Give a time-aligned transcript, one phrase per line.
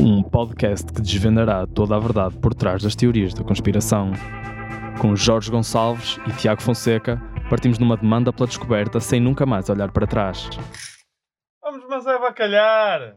[0.00, 4.12] um podcast que desvendará toda a verdade por trás das teorias da conspiração.
[4.98, 9.90] Com Jorge Gonçalves e Tiago Fonseca, partimos numa demanda pela descoberta sem nunca mais olhar
[9.90, 10.48] para trás.
[11.62, 13.16] Vamos, mas é bacalhar!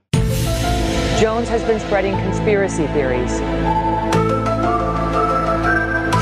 [1.19, 3.41] Jones has been spreading conspiracy theories.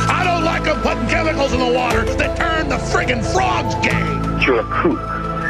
[0.07, 3.91] I don't like them putting chemicals in the water that turn the friggin' frogs gay.
[4.45, 4.99] You're a kook,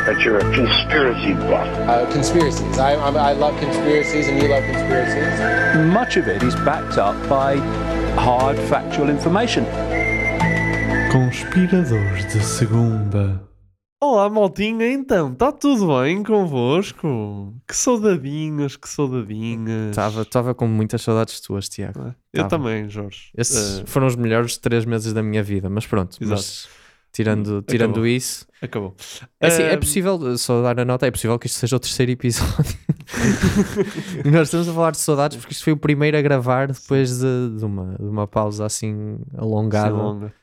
[0.05, 1.67] that you're a conspiracy buff.
[1.89, 2.77] Uh, conspiracies.
[2.77, 5.85] I, I, I love conspiracies, and you love conspiracies.
[5.93, 7.57] Much of it is backed up by
[8.17, 9.66] hard factual information.
[11.11, 13.41] Conspiradores de segunda.
[14.03, 17.53] Olá, maltinha, então, está tudo bem convosco?
[17.67, 19.95] Que saudadinhas, que saudadinhas.
[20.22, 22.13] Estava com muitas saudades tuas, Tiago.
[22.33, 22.49] Eu Tava.
[22.49, 23.31] também, Jorge.
[23.35, 26.17] Esses Eh, foram os melhores três meses da minha vida, mas pronto.
[26.22, 26.30] Exato.
[26.30, 26.67] Mas
[27.15, 28.07] tirando, tirando Acabou.
[28.07, 28.95] isso, acabou.
[29.39, 32.11] é, assim, é possível, só dar a nota, é possível que isto seja o terceiro
[32.11, 32.77] episódio.
[34.29, 37.57] nós estamos a falar de saudades porque isto foi o primeiro a gravar depois de,
[37.57, 39.95] de uma, de uma pausa assim alongada.
[39.95, 40.33] Sim, longa.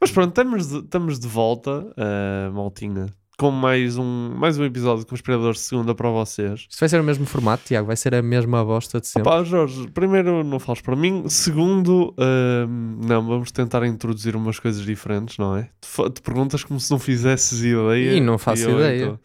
[0.00, 3.06] Mas pronto, estamos de, estamos de volta, eh, maltinha,
[3.38, 6.66] com mais um, mais um episódio de Conspiradores de Segunda para vocês.
[6.70, 9.30] Isto vai ser o mesmo formato, Tiago, vai ser a mesma bosta de sempre.
[9.30, 14.84] Pá, Jorge, primeiro não fales para mim, segundo, ehm, não, vamos tentar introduzir umas coisas
[14.84, 15.68] diferentes, não é?
[15.84, 18.14] Fa- tu perguntas como se não fizesses ideia.
[18.14, 19.02] E não faço eu, ideia.
[19.04, 19.20] então-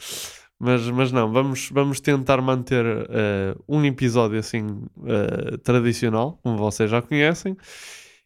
[0.59, 6.91] Mas, mas não, vamos, vamos tentar manter eh, um episódio assim eh, tradicional, como vocês
[6.91, 7.55] já conhecem,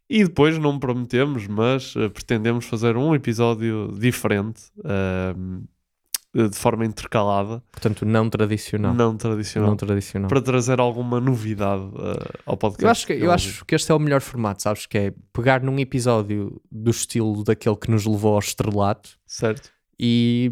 [0.09, 5.61] e depois não prometemos, mas eh, pretendemos fazer um episódio diferente, ehm,
[6.35, 8.93] de forma intercalada, Portanto, não tradicional.
[8.93, 10.27] não tradicional Não tradicional.
[10.27, 12.83] para trazer alguma novidade uh, ao podcast.
[12.83, 14.85] Eu acho, que, eu acho que este é o melhor formato, sabes?
[14.85, 19.69] Que é pegar num episódio do estilo daquele que nos levou ao estrelato Certo.
[19.97, 20.51] e,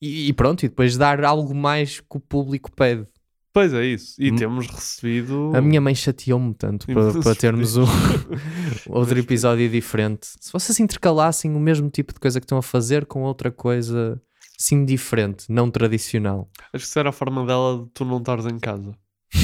[0.00, 3.06] e pronto, e depois dar algo mais que o público pede.
[3.54, 4.14] Pois é isso.
[4.18, 4.36] E Hum.
[4.36, 5.52] temos recebido.
[5.54, 7.84] A minha mãe chateou-me tanto para, para termos um,
[8.88, 10.26] outro episódio diferente.
[10.40, 14.20] Se vocês intercalassem o mesmo tipo de coisa que estão a fazer com outra coisa
[14.62, 16.48] assim diferente, não tradicional.
[16.72, 18.96] Acho que isso era a forma dela de tu não estares em casa.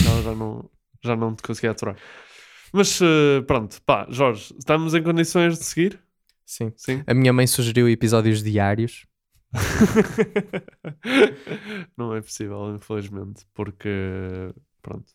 [0.06, 0.71] Ela já não,
[1.03, 1.97] já não te conseguia aturar.
[2.73, 6.01] Mas uh, pronto, pá, Jorge, estamos em condições de seguir?
[6.47, 6.73] Sim.
[6.77, 7.03] Sim.
[7.06, 9.06] A minha mãe sugeriu episódios diários.
[11.97, 13.89] não é possível, infelizmente, porque
[14.81, 15.12] pronto.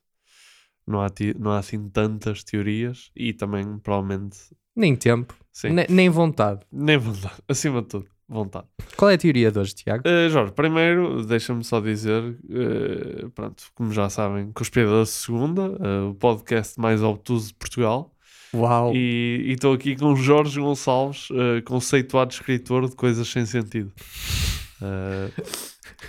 [0.85, 1.07] Não há,
[1.39, 4.37] não há assim tantas teorias e também, provavelmente,
[4.75, 5.69] Nem tempo, sim.
[5.69, 6.65] ne- nem vontade.
[6.69, 8.65] Nem vontade, acima de tudo, vontade.
[8.97, 10.03] Qual é a teoria de hoje, Tiago?
[10.07, 16.09] Uh, Jorge, primeiro deixa-me só dizer, uh, pronto, como já sabem, Conspirador de Segunda, uh,
[16.09, 18.13] o podcast mais obtuso de Portugal,
[18.53, 18.93] Uau!
[18.93, 21.29] e estou aqui com Jorge Gonçalves,
[21.65, 23.91] conceituado escritor de coisas sem sentido.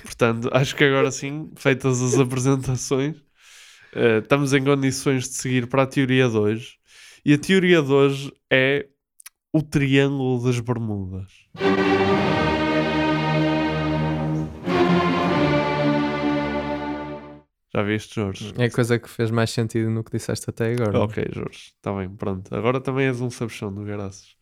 [0.03, 3.17] Portanto, acho que agora sim, feitas as apresentações,
[4.23, 6.75] estamos em condições de seguir para a teoria de hoje.
[7.25, 8.87] E a teoria de hoje é
[9.55, 11.31] o Triângulo das Bermudas.
[17.75, 18.53] Já viste, Jorge?
[18.57, 21.01] É a coisa que fez mais sentido no que disseste até agora.
[21.01, 22.55] Ok, Jorge, está bem, pronto.
[22.55, 24.37] Agora também és um sabichão do graças.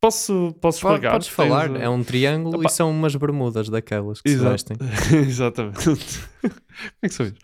[0.00, 1.12] Posso, posso Po- explicar?
[1.12, 2.66] Podes Tens, falar, uh, é um triângulo Opa.
[2.68, 4.50] e são umas bermudas daquelas que se Exato.
[4.52, 4.76] vestem.
[5.28, 5.78] Exatamente.
[6.40, 6.54] Como
[7.02, 7.36] é que sou isso?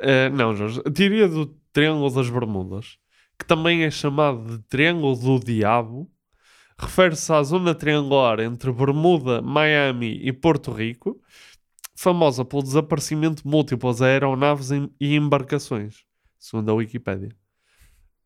[0.00, 0.80] Eh, não, Jorge.
[0.84, 2.98] A teoria do Triângulo das Bermudas,
[3.38, 6.10] que também é chamado de Triângulo do Diabo,
[6.78, 11.20] refere-se à zona triangular entre Bermuda, Miami e Porto Rico,
[11.94, 14.70] famosa pelo desaparecimento de múltiplas aeronaves
[15.00, 16.04] e embarcações,
[16.38, 17.30] segundo a Wikipédia.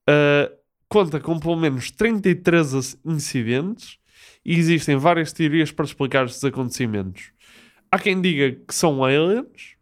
[0.09, 0.53] Eh,
[0.89, 3.99] conta com pelo menos 33 ac- incidentes
[4.45, 7.31] e existem várias teorias para explicar estes acontecimentos.
[7.93, 9.77] Há quem diga que são aliens,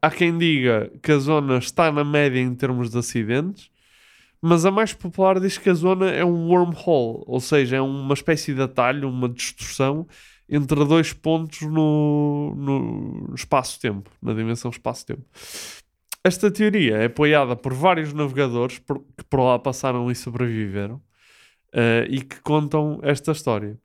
[0.00, 3.70] há quem diga que a zona está na média em termos de acidentes,
[4.46, 8.14] mas a mais popular diz que a zona é um wormhole, ou seja, é uma
[8.14, 10.06] espécie de atalho, uma distorção
[10.48, 15.24] entre dois pontos no, no espaço-tempo, na dimensão espaço-tempo.
[16.24, 21.00] Esta teoria é apoiada por vários navegadores por- que por lá passaram e sobreviveram
[21.74, 23.78] eh, e que contam esta história.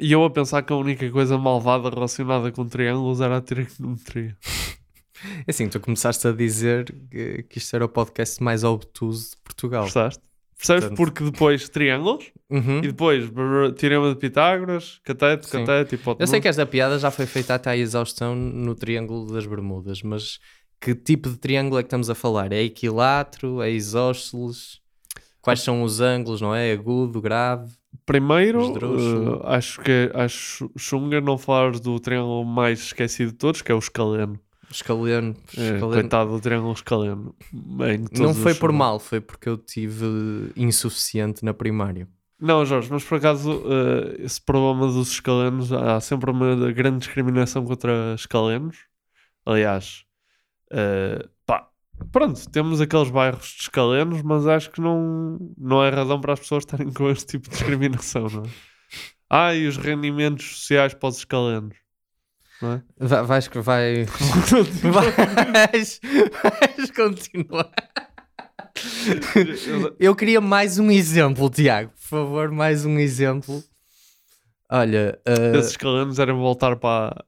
[0.00, 4.36] E eu a pensar que a única coisa malvada relacionada com triângulos era a trigonometria.
[5.46, 9.36] É assim, tu começaste a dizer que, que isto era o podcast mais obtuso de
[9.42, 9.82] Portugal.
[9.84, 10.18] Percebes?
[10.58, 10.80] Percebes?
[10.84, 12.78] Portanto- Porque depois triângulos Uhum.
[12.78, 15.64] e depois brr, teorema de Pitágoras, catete, Sim.
[15.64, 16.30] catete, Eu hipotenusa.
[16.30, 20.38] sei que esta piada já foi feita até à exaustão no Triângulo das Bermudas, mas
[20.80, 22.52] que tipo de triângulo é que estamos a falar?
[22.52, 23.60] É equilátero?
[23.62, 24.80] É isósceles?
[25.42, 26.72] Quais são os ângulos, não é?
[26.72, 27.72] Agudo, grave?
[28.04, 33.72] Primeiro, eh, acho que acho chunga não falares do triângulo mais esquecido de todos, que
[33.72, 34.38] é o escaleno.
[34.70, 35.34] Escaleno.
[35.56, 35.92] É, escaleno.
[35.92, 37.34] coitado do triângulo escaleno.
[37.52, 42.08] Bem, Não foi por mal, foi porque eu tive insuficiente na primária.
[42.38, 47.64] Não, Jorge, mas por acaso eh, esse problema dos escalenos, há sempre uma grande discriminação
[47.64, 48.76] contra escalenos.
[49.46, 50.04] Aliás,
[50.70, 51.70] eh, pá,
[52.12, 56.40] pronto, temos aqueles bairros de escalenos, mas acho que não, não é razão para as
[56.40, 58.48] pessoas estarem com este tipo de discriminação, não é?
[59.30, 61.85] Ah, e os rendimentos sociais para os escalenos.
[62.62, 62.82] Não é?
[62.98, 64.04] Vai, vais que vai.
[64.04, 67.70] vais, vais continuar.
[69.98, 71.90] Eu queria mais um exemplo, Tiago.
[71.90, 73.62] Por favor, mais um exemplo.
[74.70, 77.24] Olha, uh, Esses escalenos eram voltar para,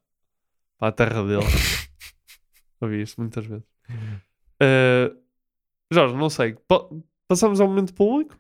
[0.79, 1.89] para a terra deles.
[2.81, 3.65] Ouvi isto muitas vezes.
[4.61, 5.13] Eh,
[5.93, 6.57] Jorge, não sei.
[6.67, 6.89] Pa-
[7.27, 8.37] passamos ao momento público?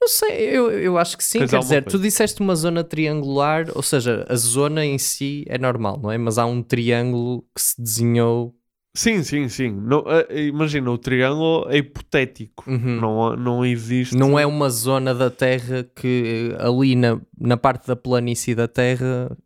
[0.00, 1.40] Não sei, eu, eu acho que sim.
[1.40, 1.98] Tens Quer dizer, coisa?
[1.98, 6.16] tu disseste uma zona triangular, ou seja, a zona em si é normal, não é?
[6.16, 8.54] Mas há um triângulo que se desenhou.
[8.96, 9.70] Sim, sim, sim.
[9.70, 12.68] Não, eh, imagina, o triângulo é hipotético.
[12.68, 13.00] Uhum.
[13.00, 14.16] Não, não existe.
[14.16, 18.66] Não é uma zona da Terra que eh, ali na, na parte da planície da
[18.66, 19.36] Terra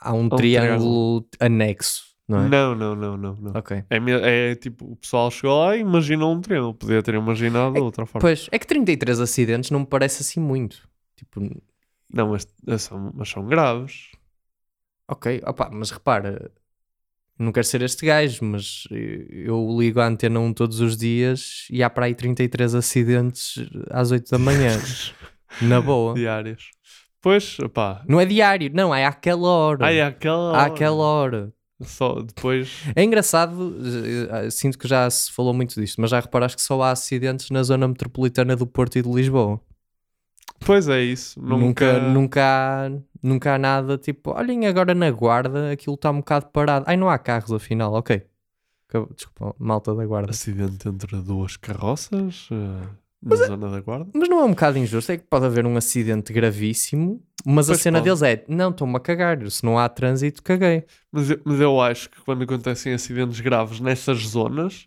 [0.00, 2.48] há um, um triângulo, anexo, não é?
[2.48, 3.34] Não, não, não, não.
[3.34, 3.52] não.
[3.54, 3.82] Ok.
[3.90, 6.74] É, me- é tipo, o pessoal chegou lá e imaginou um triângulo.
[6.74, 8.20] Podia ter imaginado de outra forma.
[8.20, 10.88] Pois, é que 33 acidentes não me parece assim muito.
[11.16, 11.40] Tipo,
[12.12, 14.10] Não, mas, mas são, mas são graves.
[15.08, 16.50] ok, opa, mas repara,
[17.38, 21.66] não quero ser este gajo, mas eu eu ligo a antena 1 todos os dias
[21.70, 23.54] e há para aí 33 acidentes
[23.90, 24.70] às 8 da manhã.
[25.62, 26.14] Na boa.
[26.14, 26.68] Diárias.
[27.20, 28.04] Pois, pá.
[28.08, 29.84] Não é diário, não, é àquela hora.
[29.84, 30.62] Ai, àquela hora.
[30.62, 31.52] Àquela hora.
[31.82, 32.82] Só depois.
[32.94, 33.74] É engraçado,
[34.32, 36.90] eh, eh, sinto que já se falou muito disto, mas já reparaste que só há
[36.90, 39.60] acidentes na zona metropolitana do Porto e de Lisboa.
[40.64, 41.40] Pois é isso.
[41.40, 42.00] Nunca, Nunca.
[42.10, 42.90] nunca, há,
[43.22, 46.84] nunca há nada tipo, olhem agora na guarda, aquilo está um bocado parado.
[46.86, 48.22] Ai, não há carros afinal, ok.
[49.14, 50.30] Desculpa, malta da guarda.
[50.32, 52.48] Acidente entre duas carroças
[53.24, 54.10] eh, na zona da guarda.
[54.14, 57.72] Mas não é um bocado injusto, é que pode haver um acidente gravíssimo, mas a
[57.72, 58.04] Pois cena pode.
[58.20, 60.84] deles é, não, estou-me a cagar, se não há trânsito, caguei.
[61.12, 64.86] Mas, eu- mas eu acho que quando acontecem acidentes graves nessas zonas,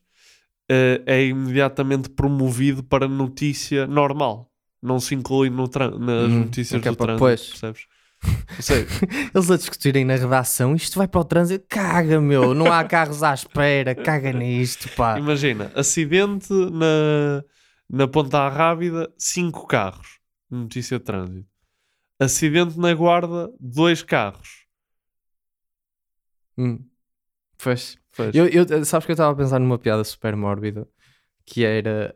[0.69, 4.49] eh, é imediatamente promovido para notícia normal.
[4.81, 7.49] Não se inclui no nas Hum, notícias do trânsito, pois.
[7.49, 7.87] percebes?
[9.33, 13.23] Eles a discutirem na redação, isto vai para o trânsito, caga meu, não há carros
[13.23, 15.17] à espera, caga nisto, pá.
[15.17, 17.43] imagina, acidente na,
[17.89, 20.19] na Ponta Rábida, 5 carros.
[20.49, 21.47] Notícia de trânsito.
[22.19, 24.65] Acidente na Guarda, 2 carros.
[26.57, 26.79] Hum.
[27.61, 27.97] Pois.
[28.15, 28.35] Pois.
[28.35, 30.87] Eu, eu- sabes que eu estava a pensar numa piada super mórbida
[31.45, 32.13] que era.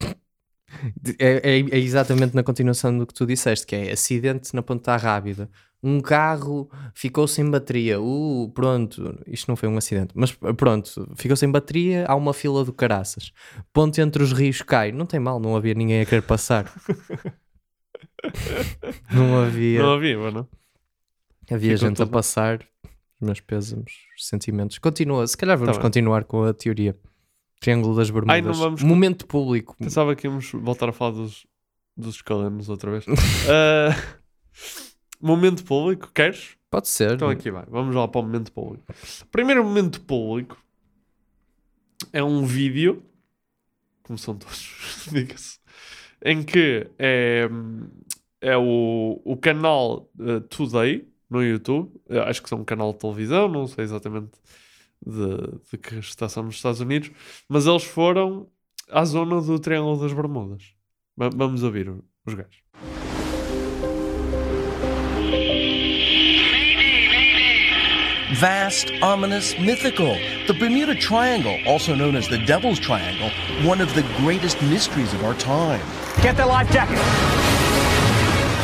[1.00, 4.62] de- é, é- é exatamente na continuação do que tu disseste, que é acidente na
[4.62, 5.48] Ponta Rábida.
[5.82, 8.00] Um carro ficou sem bateria.
[8.00, 12.64] Uh, pronto, isto não foi um acidente, mas pronto, ficou sem bateria, há uma fila
[12.64, 13.30] do caraças.
[13.72, 14.90] Ponte entre os rios cai.
[14.90, 16.72] Não tem mal, não havia ninguém a querer passar.
[19.12, 19.82] não havia.
[19.82, 20.48] Não havia, mas não.
[21.50, 22.58] Havia Ficou gente a tudo- passar,
[23.20, 24.78] os meus pésimos sentimentos.
[24.78, 26.96] Continua, se calhar vamos Tá continuar com a teoria.
[27.60, 28.34] Triângulo das Bermudas.
[28.34, 29.76] Ai, não vamos- Momento público.
[29.78, 31.46] Pensava que íamos voltar a falar dos,
[31.96, 33.04] dos escalenos outra vez.
[33.48, 33.94] Ah,
[35.20, 36.56] momento público, queres?
[36.70, 37.12] Pode ser.
[37.12, 38.84] Então aqui vai, vamos lá para o momento público.
[39.22, 40.58] O primeiro momento público
[42.12, 43.02] é um vídeo,
[44.02, 45.58] como são todos, diga-se,
[46.24, 47.48] em que é,
[48.40, 51.92] é o, o canal eh, Today no YouTube.
[52.08, 54.32] Eu acho que é um canal de televisão, não sei exatamente
[55.04, 57.10] de, de que estação nos Estados Unidos,
[57.48, 58.48] mas eles foram
[58.90, 60.74] à zona do Triângulo das Bermudas.
[61.16, 61.88] Va- vamos ouvir
[62.26, 62.62] os gajos.
[68.40, 70.14] Vast, ominous, mythical.
[70.46, 73.30] The Bermuda Triangle, also known as the Devil's Triangle,
[73.66, 75.80] one of the greatest mysteries of our time.
[76.20, 76.98] Get the life jacket.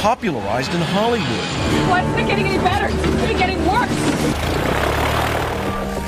[0.02, 2.88] Popularized in Hollywood, Why isn't it getting any better?
[2.88, 3.88] It's been getting worse.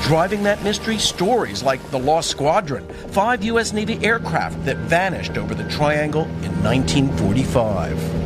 [0.05, 3.73] driving that mystery stories like the Lost Squadron, five U.S.
[3.73, 8.24] Navy aircraft that vanished over the Triangle in 1945.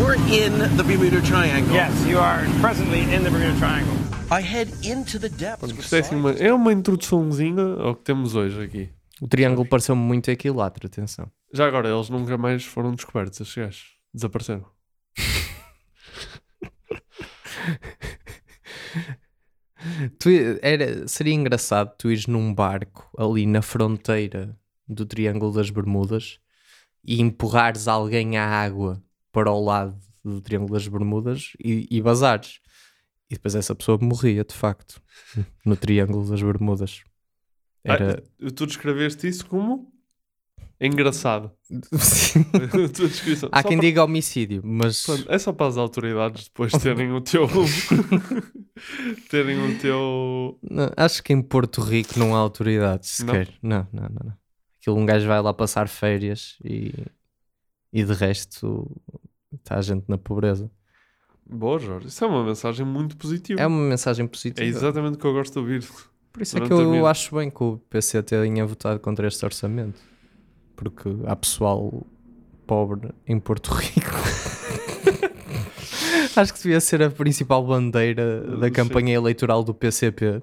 [0.00, 1.74] We're in the Bermuda Triangle.
[1.74, 3.96] Yes, you are presently in the Bermuda Triangle.
[4.30, 5.62] I head into the depths.
[5.62, 8.90] with Gostei assim, uma, é uma introduçãozinha ao que temos hoje aqui.
[9.20, 11.28] O triângulo pareceu-me muito equilátero, atenção.
[11.52, 13.86] Já agora, eles nunca mais foram descobertos, estes gajos.
[14.14, 14.64] Desapareceram.
[20.18, 20.28] Tu,
[20.62, 26.38] era, seria engraçado tu ires num barco ali na fronteira do Triângulo das Bermudas
[27.04, 29.02] e empurrares alguém à água
[29.38, 32.58] para o lado do Triângulo das Bermudas e, e vazares.
[33.30, 35.00] E depois essa pessoa morria, de facto,
[35.64, 37.04] no Triângulo das Bermudas.
[37.84, 38.20] Era.
[38.42, 39.92] Ah, tu descreveste isso como
[40.80, 41.52] engraçado.
[43.52, 45.06] Há quem para- diga homicídio, mas.
[45.28, 47.46] É só para as autoridades depois terem o teu.
[49.30, 50.58] terem o teu.
[50.68, 53.54] Não, acho que em Porto Rico não há autoridade sequer.
[53.62, 54.20] Não, não, não.
[54.24, 54.32] não.
[54.80, 56.92] Aquilo um gajo vai lá passar férias e,
[57.92, 58.90] e de resto
[59.52, 60.70] está a gente na pobreza.
[61.48, 62.08] Boa, Jorge.
[62.08, 63.60] Isso é uma mensagem muito positiva.
[63.60, 64.66] É uma mensagem positiva.
[64.66, 65.88] É exatamente o que eu gosto de ouvir.
[66.32, 69.98] Por isso é que eu acho bem que o PC tenha votado contra este orçamento.
[70.76, 72.06] Porque há pessoal
[72.66, 74.12] pobre em Porto Rico.
[76.36, 78.72] acho que devia ser a principal bandeira da Sim.
[78.72, 80.42] campanha eleitoral do PCP.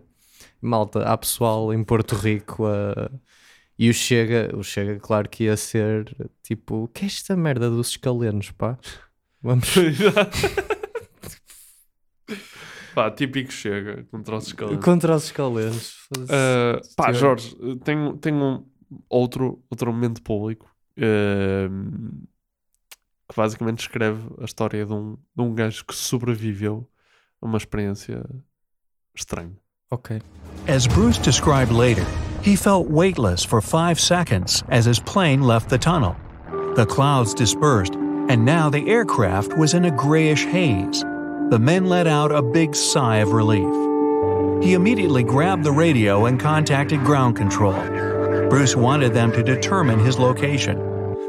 [0.61, 3.11] Malta, há pessoal em Porto Rico a...
[3.77, 7.69] E o Chega, o Chega, claro que ia ser tipo, o que é esta merda
[7.69, 8.77] dos escalenos, pá?
[9.41, 9.67] Vamos.
[12.95, 14.83] Pá, típico chega contra os escalanos.
[14.83, 16.07] Contra os escalenos.
[16.17, 17.11] Uh, pá.
[17.11, 17.53] Jorge,
[17.83, 18.65] tenho, tenho um
[19.09, 22.25] outro, outro momento público uh,
[23.27, 26.89] que basicamente escreve a história de um, de um gajo que sobreviveu
[27.41, 28.23] a uma experiência
[29.13, 29.57] estranha.
[29.91, 30.21] Ok.
[30.73, 32.05] As Bruce described later,
[32.45, 36.15] he felt weightless for five seconds as his plane left the tunnel.
[36.75, 41.01] The clouds dispersed, and now the aircraft was in a grayish haze.
[41.49, 44.63] The men let out a big sigh of relief.
[44.63, 47.73] He immediately grabbed the radio and contacted ground control.
[48.47, 50.77] Bruce wanted them to determine his location.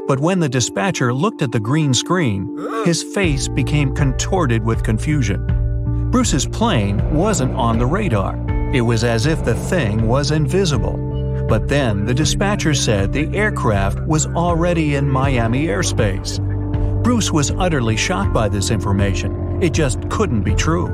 [0.07, 2.55] But when the dispatcher looked at the green screen,
[2.85, 6.11] his face became contorted with confusion.
[6.11, 8.37] Bruce's plane wasn't on the radar.
[8.71, 11.06] It was as if the thing was invisible.
[11.47, 16.43] But then the dispatcher said the aircraft was already in Miami airspace.
[17.03, 19.63] Bruce was utterly shocked by this information.
[19.63, 20.87] It just couldn't be true.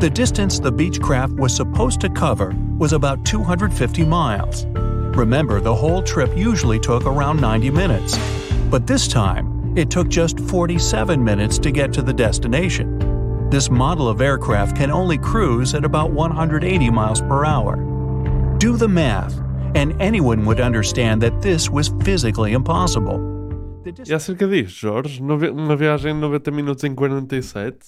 [0.00, 4.64] The distance the Beechcraft was supposed to cover was about 250 miles.
[5.16, 8.16] Remember, the whole trip usually took around 90 minutes.
[8.70, 13.48] But this time, it took just 47 minutes to get to the destination.
[13.50, 17.76] This model of aircraft can only cruise at about 180 miles per hour.
[18.58, 19.43] Do the math,
[19.74, 23.18] and anyone would understand that this was physically impossible.
[24.08, 27.78] E acerca disto, Jorge, uma viagem de 90 minutos em 47.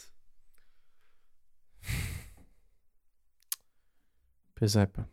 [4.55, 5.07] Pois é, pá.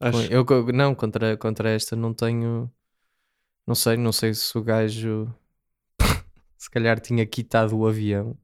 [0.00, 2.70] Acho- Eu, não, contra, contra esta não tenho.
[3.66, 5.32] Não sei, não sei se o gajo
[6.56, 8.36] se calhar tinha quitado o avião.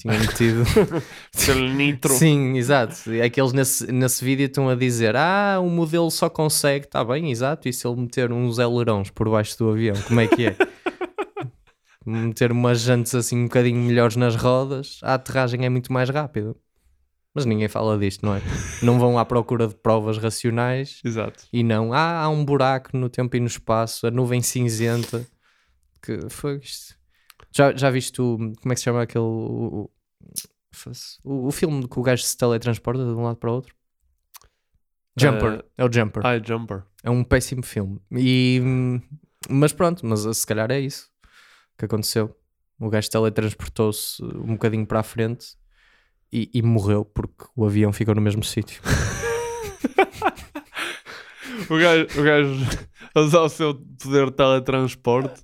[0.00, 0.64] Tinha metido.
[1.76, 2.14] Nitro.
[2.14, 3.12] Sim, exato.
[3.12, 6.86] É que eles nesse, nesse vídeo estão a dizer: Ah, o modelo só consegue.
[6.86, 7.68] Está bem, exato.
[7.68, 10.56] E se ele meter uns ailerons por baixo do avião, como é que é?
[12.06, 16.56] meter umas jantes assim um bocadinho melhores nas rodas, a aterragem é muito mais rápida.
[17.34, 18.40] Mas ninguém fala disto, não é?
[18.82, 21.00] Não vão à procura de provas racionais.
[21.04, 21.44] Exato.
[21.52, 25.24] E não, ah, há um buraco no tempo e no espaço, a nuvem cinzenta.
[26.02, 26.99] Que foi isto.
[27.52, 28.36] Já, já viste o.
[28.60, 29.24] Como é que se chama aquele.
[29.24, 29.90] O,
[31.24, 33.74] o, o- filme que o gajo se teletransporta de um lado para o outro?
[35.18, 35.52] Jumper.
[35.58, 36.24] Eh, é o Jumper.
[36.24, 36.84] Ah, é Jumper.
[37.02, 38.00] É um péssimo filme.
[38.12, 38.60] E,
[39.48, 41.10] mas pronto, mas se calhar é isso
[41.76, 42.34] que aconteceu.
[42.78, 45.56] O gajo teletransportou-se um bocadinho para a frente
[46.32, 48.80] e, e morreu porque o avião ficou no mesmo sítio.
[51.68, 52.54] O gajo, o gajo
[53.16, 55.42] usar o seu poder de teletransporte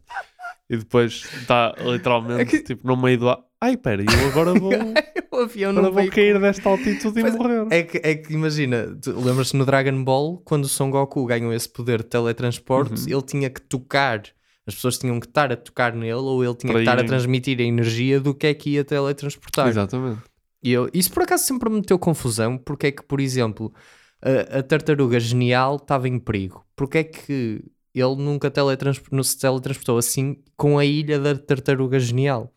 [0.69, 3.39] e depois está literalmente tipo no meio do ar.
[3.61, 4.71] Ai, pera, eu agora vou,
[5.33, 7.67] o avião agora não vou cair desta altitude e Pois morrer.
[7.71, 11.69] É que, é que imagina, lembras-te no Dragon Ball, quando o Son Goku ganhou esse
[11.69, 13.17] poder de teletransporte, Uhum.
[13.17, 14.23] ele tinha que tocar,
[14.67, 17.01] as pessoas tinham que estar a tocar nele, ou ele tinha Para que estar a
[17.01, 19.69] irem- transmitir a energia do que é que ia teletransportar.
[19.69, 20.21] Exatamente.
[20.63, 23.73] E eu, isso por acaso sempre me meteu confusão, porque é que, por exemplo,
[24.21, 26.63] a, a tartaruga genial estava em perigo.
[26.77, 27.63] Porque é que
[28.01, 32.53] ele nunca teletransp- não se teletransportou assim com a ilha da tartaruga genial?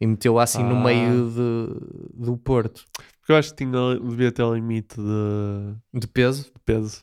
[0.00, 0.84] E meteu assim no Ah.
[0.84, 2.84] meio de, do porto.
[3.20, 6.44] Porque eu acho que tinha, devia ter limite de, De peso?
[6.44, 7.02] de peso.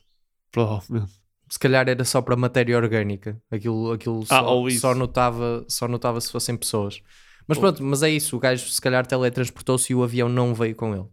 [0.52, 1.12] Provavelmente.
[1.48, 3.40] se calhar era só para matéria orgânica.
[3.50, 4.42] Aquilo, aquilo Ah,
[4.78, 7.00] só, notava, só notava se fossem pessoas.
[7.48, 8.36] Mas pronto, mas é isso.
[8.36, 11.06] O gajo se calhar teletransportou-se e o avião não veio com ele.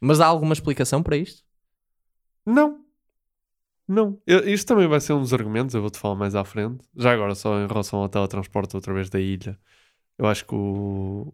[0.00, 1.42] Mas há alguma explicação para isto?
[2.46, 2.83] Não.
[3.86, 4.18] Não.
[4.26, 6.84] Eu- isto também vai ser um dos argumentos, eu vou-te falar mais à frente.
[6.96, 9.58] Já agora, só em relação ao teletransporte outra vez da ilha.
[10.18, 11.32] Eu acho que o,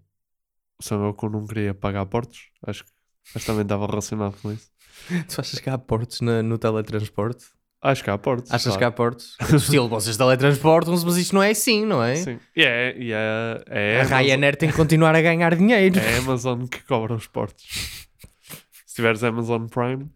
[0.78, 2.48] o Son Goku não queria pagar portos.
[2.66, 2.90] Acho que
[3.34, 4.68] mas também estava relacionado com isso.
[5.28, 7.44] Tu achas que há portos na- no teletransporte?
[7.82, 8.50] Acho que há portos.
[8.50, 8.78] Achas claro.
[8.78, 9.36] que há portos?
[9.54, 12.16] Estilo, vocês teletransportam-se, mas isto não é assim, não é?
[12.16, 12.38] Sim.
[12.54, 15.98] E é, e é, é A Ryanair tem que continuar a ganhar dinheiro.
[15.98, 17.64] É a Amazon que cobra os portos.
[18.84, 20.10] Se tiveres Amazon Prime.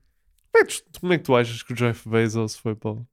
[0.54, 2.92] Como é, que tu, como é que tu achas que o Jeff Bezos foi para.
[2.92, 3.06] o-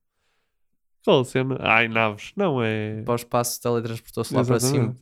[1.04, 1.58] Qual a cena?
[1.60, 2.32] Ai, naves.
[2.36, 3.02] Não é.
[3.02, 4.96] Para o espaço, teletransportou-se lá para cima.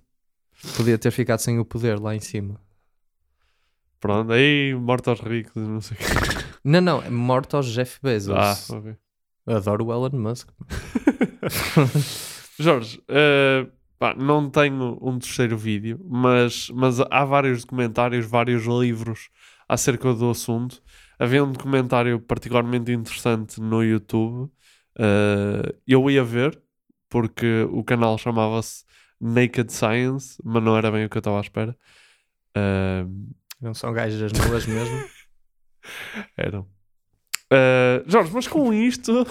[0.77, 2.59] Podia ter ficado sem o poder lá em cima.
[3.99, 6.05] Pronto, aí morte aos ricos, não sei o quê.
[6.63, 8.33] Não, não, é morto aos Jeff Bezos.
[8.33, 8.95] Ah, ok.
[9.47, 10.47] Adoro o Elon Musk.
[12.57, 13.67] Jorge, eh,
[13.97, 19.29] pá, não tenho um terceiro vídeo, mas, mas há vários documentários, vários livros
[19.67, 20.81] acerca do assunto.
[21.19, 24.49] Havia um documentário particularmente interessante no YouTube.
[24.97, 26.59] eh, eu ia ver,
[27.09, 28.85] porque o canal chamava-se
[29.19, 31.75] Naked Science, mas não era bem o que eu estava à espera.
[32.55, 33.05] Eh,
[33.61, 35.03] Não são gajas nuas mesmo.
[36.37, 36.65] eram.
[37.51, 39.25] Eh, Jorge, mas com isto,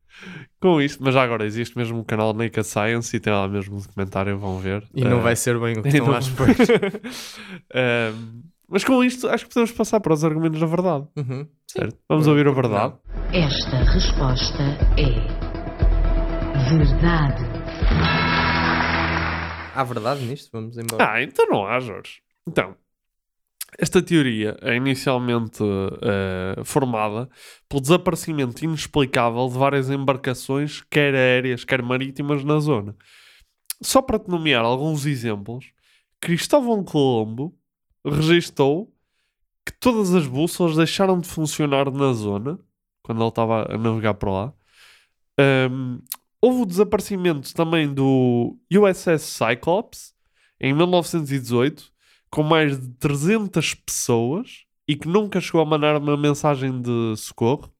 [0.60, 3.76] com isto, mas já agora existe mesmo o canal Naked Science e tem lá mesmo
[3.76, 4.82] o documentário, vão ver.
[4.94, 6.54] E não vai ser bem o que estão não- à espera.
[8.68, 11.06] Mas com isto, acho que podemos passar para os argumentos da verdade.
[11.16, 11.46] Uhum.
[11.66, 11.96] Certo?
[12.08, 12.94] Vamos ouvir a verdade.
[13.32, 14.62] Esta resposta
[14.98, 15.46] é
[16.68, 17.44] verdade.
[19.74, 20.50] Há verdade nisto?
[20.52, 21.12] Vamos embora.
[21.12, 22.20] Ah, então não há, Jorge.
[22.48, 22.74] Então,
[23.78, 25.62] esta teoria é inicialmente
[26.02, 27.28] eh, formada
[27.68, 32.96] pelo desaparecimento inexplicável de várias embarcações, quer aéreas, quer marítimas, na zona.
[33.82, 35.72] Só para te nomear alguns exemplos,
[36.20, 37.54] Cristóvão Colombo
[38.06, 38.92] registou
[39.64, 42.58] que todas as bússolas deixaram de funcionar na zona,
[43.02, 44.54] quando ele estava a navegar para lá.
[45.38, 45.98] Ahm,
[46.40, 50.14] houve o desaparecimento também do USS Cyclops,
[50.60, 51.92] em 1918,
[52.30, 57.72] com mais de 300 pessoas e que nunca chegou a mandar uma mensagem de socorro.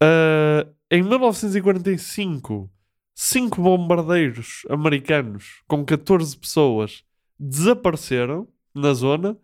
[0.00, 2.70] Ah, em 1945,
[3.14, 7.04] cinco bombardeiros americanos com 14 pessoas
[7.38, 9.36] desapareceram na zona.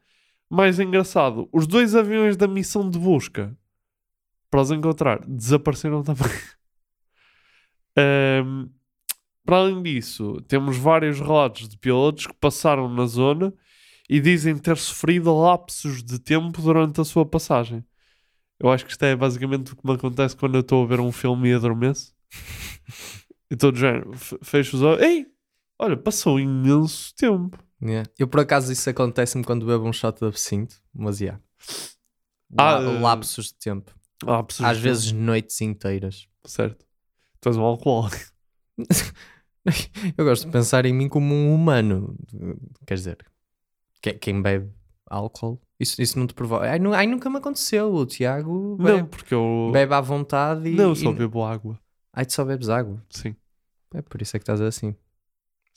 [0.51, 3.57] Mais engraçado, os dois aviões da missão de busca
[4.51, 6.29] para os encontrar desapareceram também.
[7.97, 8.69] Ahm,
[9.45, 13.55] para além disso, temos vários relatos de pilotos que passaram na zona
[14.09, 17.85] e dizem ter sofrido lapsos de tempo durante a sua passagem.
[18.61, 21.01] Eu acho que isto é basicamente o que me acontece quando eu estou a ver
[21.01, 22.15] um filme e adormeço.
[23.51, 25.03] e estou de género, fe- fecho os olhos.
[25.03, 25.27] Ei,
[25.79, 27.59] olha, passou imenso tempo.
[27.83, 28.09] Yeah.
[28.19, 31.39] Eu, por acaso, isso acontece-me quando bebo um shot de absinto, mas já.
[32.57, 33.95] Ah, La- eh, lapsos de tempo.
[34.25, 35.21] Lapsos Às de vezes tempo.
[35.23, 36.27] noites inteiras.
[36.45, 36.85] Certo.
[37.41, 38.17] Tu és um alcoólico.
[40.17, 42.17] Eu gosto de pensar em mim como um humano.
[42.87, 43.19] Quer dizer,
[44.01, 44.73] que- quem bebe
[45.07, 46.65] álcool, isso, isso não te provoca.
[46.71, 47.93] Ai, ai, nunca me aconteceu.
[47.95, 49.71] O Tiago Não, bebe, porque eu.
[49.73, 50.75] bebe à vontade e.
[50.75, 51.79] Não, eu só e- bebo água.
[52.13, 53.01] Ai, tu só bebes água.
[53.11, 53.37] Sim.
[53.95, 54.95] É por isso é que estás assim.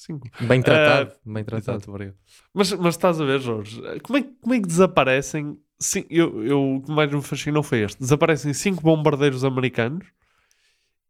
[0.04, 0.20] Sim.
[0.40, 1.12] Bem tratado.
[1.12, 1.78] Ah, bem tratado.
[1.78, 2.16] Exato, obrigado.
[2.54, 5.58] Mas, mas estás a ver, Jorge, como é, que- como é que desaparecem?
[5.80, 10.08] Sim, eu, eu, o que mais me fascinou foi este: desaparecem cinco bombardeiros americanos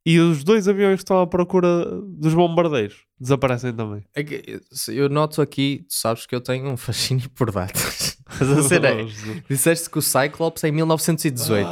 [0.05, 4.03] e os dois aviões que estão à procura dos bombardeiros desaparecem também.
[4.15, 8.17] É que, eu noto aqui, tu sabes que eu tenho um fascínio por datas.
[8.39, 9.05] Mas a cena é,
[9.49, 11.69] disseste que o Cyclops é em 1918.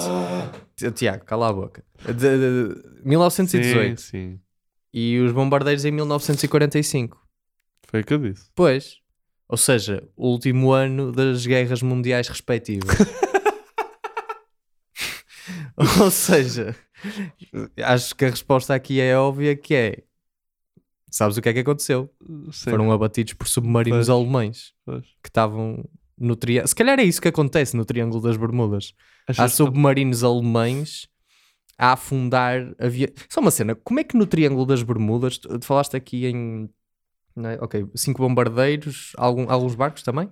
[0.76, 1.84] Ti- Tiago, cala a boca.
[2.06, 2.38] De, de-
[2.76, 4.00] de- 1918.
[4.02, 4.40] Sim, sim.
[4.94, 7.18] E os bombardeiros em 1945.
[7.88, 8.50] Foi o que eu disse.
[8.56, 8.98] Pois.
[9.48, 12.96] Ou seja, o último ano das guerras mundiais respectivas.
[16.02, 16.76] Ou seja,
[17.84, 20.04] acho que a resposta aqui é óbvia que é
[21.10, 22.10] sabes o que é que aconteceu?
[22.52, 22.70] Sim.
[22.72, 24.10] Foram abatidos por submarinos Pois.
[24.10, 25.06] alemães Pois.
[25.24, 25.84] que estavam
[26.18, 26.68] no triângulo.
[26.68, 28.94] Se calhar é isso que acontece no Triângulo das Bermudas.
[29.28, 31.08] Achas Há que submarinos alemães
[31.80, 33.14] a afundar aviões.
[33.30, 36.70] Só uma cena, como é que no Triângulo das Bermudas, tu, tu falaste aqui em.
[37.38, 37.58] é?
[37.62, 40.30] Ok, cinco bombardeiros, algum, alguns barcos também?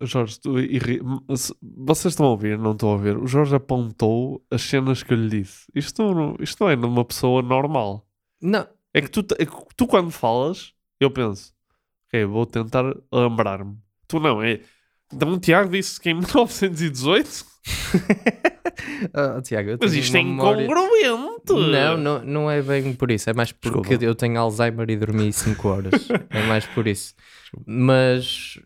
[0.00, 3.16] Jorge, tu irri- vocês estão a ouvir, não estão a ouvir.
[3.16, 5.66] O Jorge apontou as cenas que eu lhe disse.
[5.72, 8.04] Isto não, isto não é numa pessoa normal.
[8.40, 8.66] Não.
[8.92, 11.54] É que tu, é que tu quando falas, eu penso,
[12.08, 13.78] ok, vou tentar lembrar-me.
[14.08, 14.60] Tu não, é.
[15.12, 17.44] Então o Tiago disse que em 1918.
[19.14, 21.52] Ah, Tiago, eu Mas isto é memória- incongruente.
[21.52, 23.28] Não, não, não é bem por isso.
[23.30, 24.04] É mais porque Desculpa.
[24.04, 26.08] eu tenho Alzheimer e dormi 5 horas.
[26.30, 27.14] é mais por isso.
[27.66, 28.58] Mas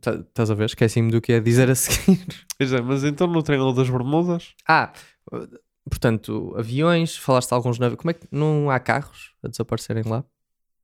[0.00, 0.64] tá- estás a ver?
[0.66, 2.24] Esqueci-me do que é dizer a seguir.
[2.58, 4.54] Pois é, mas então no Triângulo das Bermudas.
[4.66, 4.92] Ah,
[5.32, 5.46] uh,
[5.88, 8.00] portanto, aviões, falaste de alguns navios.
[8.00, 10.24] Como é que não há carros a desaparecerem lá?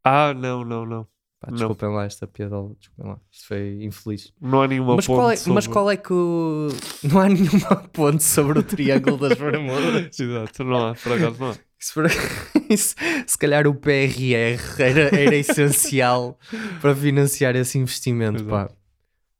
[0.04, 1.06] Ah, não, não, não.
[1.40, 1.57] Pá, Não.
[1.57, 3.18] desculpem lá esta piadola, desculpem lá.
[3.33, 4.31] Isto foi infeliz.
[4.40, 6.68] Não há nenhuma mas qual, é, ponte mas sobre- qual é que o...
[7.03, 10.11] Não há nenhuma ponte sobre o Triângulo das Bermudas.
[10.20, 11.55] Exato, não há, por acaso não há.
[11.81, 11.94] Isso,
[12.68, 12.94] isso-
[13.26, 16.38] se calhar o PRR era, era essencial
[16.83, 18.70] para financiar esse investimento, pá.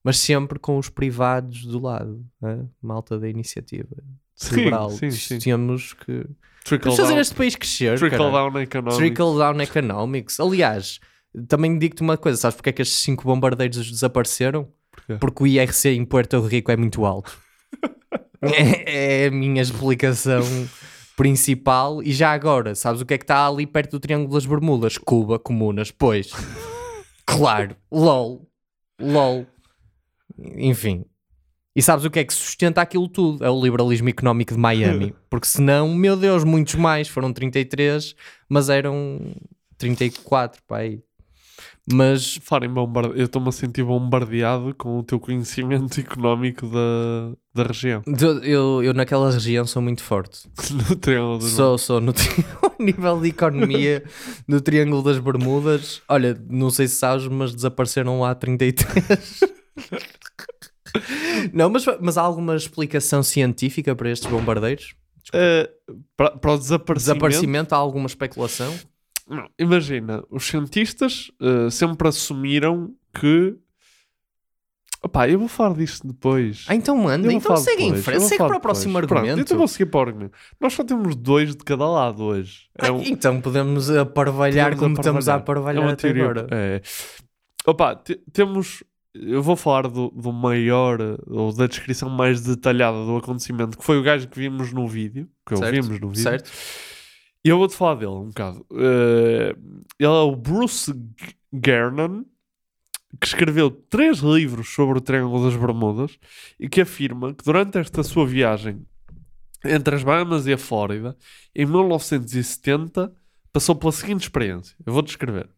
[0.03, 2.65] Mas sempre com os privados do lado, né?
[2.81, 3.95] malta da iniciativa
[4.35, 4.89] Sim, liberal.
[4.91, 5.39] sim, sim.
[5.39, 6.25] Temos que
[6.65, 7.21] Trickle Vamos fazer down.
[7.21, 7.99] este país crescer.
[7.99, 8.51] Trickle caralho.
[8.53, 8.97] down economics.
[8.97, 10.41] Trickle down economics.
[10.41, 11.01] Aliás,
[11.49, 14.69] também digo-te uma coisa: sabes porque é que estes cinco bombardeiros desapareceram?
[14.91, 15.17] Porquê?
[15.19, 17.39] Porque o IRC em Puerto Rico é muito alto.
[18.43, 20.43] é, é a minha explicação
[21.17, 22.03] principal.
[22.03, 24.99] E já agora, sabes o que é que está ali perto do Triângulo das Bermudas?
[24.99, 26.33] Cuba, comunas, pois.
[27.27, 28.49] Claro, LOL.
[29.01, 29.47] LOL.
[30.57, 31.05] Enfim.
[31.75, 33.45] E sabes o que é que sustenta aquilo tudo?
[33.45, 35.15] É o liberalismo económico de Miami.
[35.31, 37.07] Porque senão, meu Deus, muitos mais.
[37.07, 38.17] Foram 33,
[38.49, 39.21] mas eram
[39.79, 41.01] 34, pá aí.
[41.93, 43.19] Mas Falar em bombarde...
[43.19, 48.03] Eu estou-me a sentir bombardeado com o teu conhecimento económico da, da região.
[48.07, 50.49] eu, eu, eu naquela região sou muito forte.
[50.89, 52.45] No Triângulo das Sou, sou no tri-
[52.79, 54.03] nível de economia
[54.49, 56.01] do Triângulo das Bermudas.
[56.09, 59.41] Olha, não sei se sabes, mas desapareceram lá 33.
[61.53, 64.95] não, mas, mas há alguma explicação científica para estes bombardeiros?
[65.33, 65.71] Eh,
[66.17, 68.75] para, para o desaparecimento, Desaparecimento, há alguma especulação?
[69.31, 73.57] Não, imagina, os cientistas eh, sempre assumiram que.
[75.03, 76.67] Opá, eu vou falar disto depois.
[76.69, 79.09] Ah, então manda, então segue em depois, eu frente, segue para o próximo depois.
[79.09, 79.41] Pronto, argumento.
[79.47, 80.33] então vou seguir para o argumento.
[80.61, 82.69] Nós só temos dois de cada lado hoje.
[82.79, 85.79] É Ah, um- Então podemos aparvalhar Podemos como estamos a aparvalhar.
[85.79, 86.25] aparvalhar É uma até teoria.
[86.25, 86.47] agora.
[86.51, 86.83] É.
[87.67, 88.85] Opa, te- temos.
[89.15, 93.99] Eu vou falar do, do maior, ou da descrição mais detalhada do acontecimento, que foi
[93.99, 95.29] o gajo que vimos no vídeo.
[95.47, 96.23] Que Certo, ouvimos no vídeo.
[96.23, 96.51] certo.
[97.45, 98.67] E eu vou-te falar dele um bocado.
[98.73, 99.57] Eh,
[99.99, 100.93] ele é o Bruce
[101.53, 102.25] Gernon,
[103.19, 106.19] que escreveu três livros sobre o Triângulo das Bermudas
[106.59, 108.85] e que afirma que durante esta sua viagem
[109.65, 111.17] entre as Bahamas e a Flórida,
[111.55, 113.13] em 1970,
[113.53, 114.75] passou pela seguinte experiência.
[114.87, 115.49] Eu vou descrever.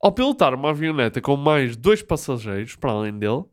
[0.00, 3.44] Ao pilotar uma avioneta com mais dois passageiros, para além dele,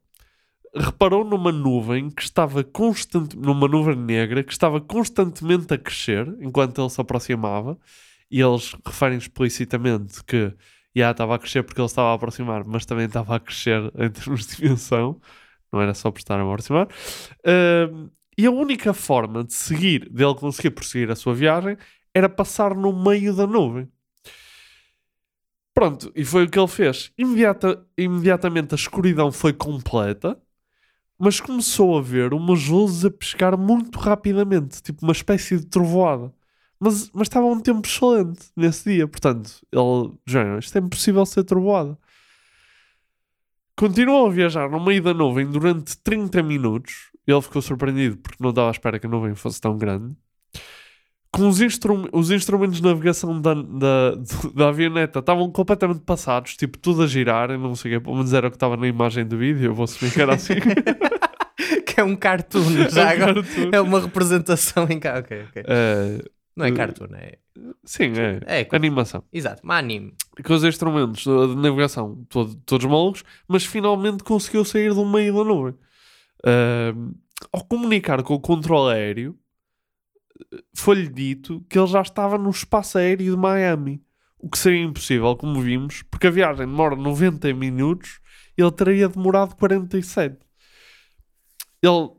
[0.76, 6.82] reparou numa nuvem que estava constante, numa nuvem negra que estava constantemente a crescer enquanto
[6.82, 7.78] ele se aproximava,
[8.30, 10.54] e eles referem explicitamente que
[10.96, 14.10] já estava a crescer porque ele estava a aproximar, mas também estava a crescer em
[14.10, 15.20] termos de dimensão,
[15.72, 16.88] não era só por estar a aproximar.
[17.46, 21.78] Ahm, e a única forma de seguir, dele conseguir prosseguir a sua viagem,
[22.14, 23.88] era passar no meio da nuvem.
[25.74, 27.12] Pronto, e foi o que ele fez.
[27.18, 30.40] Imediata, imediatamente a escuridão foi completa,
[31.24, 36.34] mas começou a ver umas luzes a pescar muito rapidamente, tipo uma espécie de trovoada.
[36.78, 41.46] Mas, mas estava um tempo excelente nesse dia, portanto, ele, já, isto é impossível ser
[41.46, 41.98] trovoada.
[43.78, 47.10] Continuou a viajar no meio da nuvem durante 30 minutos.
[47.26, 50.14] Ele ficou surpreendido porque não estava à espera que a nuvem fosse tão grande.
[51.34, 54.16] Com os, instru os instrumentos de navegação da, da,
[54.56, 58.34] da avioneta estavam completamente passados, tipo tudo a girar, não sei o que, pelo menos
[58.34, 60.54] era o que estava na imagem do vídeo, eu vou assumir que era assim.
[61.88, 63.34] que é um cartoon, já um agora.
[63.44, 63.70] cartoon.
[63.72, 65.18] É uma representação em cá.
[65.20, 65.64] Ok, ok.
[65.66, 66.24] Eh,
[66.56, 67.38] Não é eh, cartoon, é.
[67.84, 68.14] Sim,
[68.46, 69.24] é, É, animação.
[69.32, 70.14] Exato, uma anime.
[70.46, 75.44] Com os instrumentos de navegação todo- todos malucos, mas finalmente conseguiu sair do meio da
[75.44, 75.74] nuvem.
[76.46, 77.14] Ahm,
[77.52, 79.36] ao comunicar com o controle aéreo,
[80.76, 84.04] foi-lhe dito que ele já estava no espaço aéreo de Miami.
[84.40, 88.20] O que seria impossível, como vimos, porque a viagem demora 90 minutos
[88.58, 90.38] e ele teria demorado 47.
[91.82, 92.10] Ele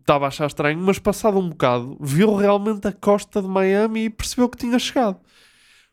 [0.00, 4.10] estava a achar estranho, mas passado um bocado, viu realmente a costa de Miami e
[4.10, 5.20] percebeu que tinha chegado.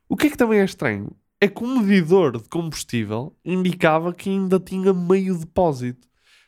[0.07, 1.15] O que é que também é estranho?
[1.39, 6.07] É que o medidor de combustível indicava que ainda tinha meio depósito,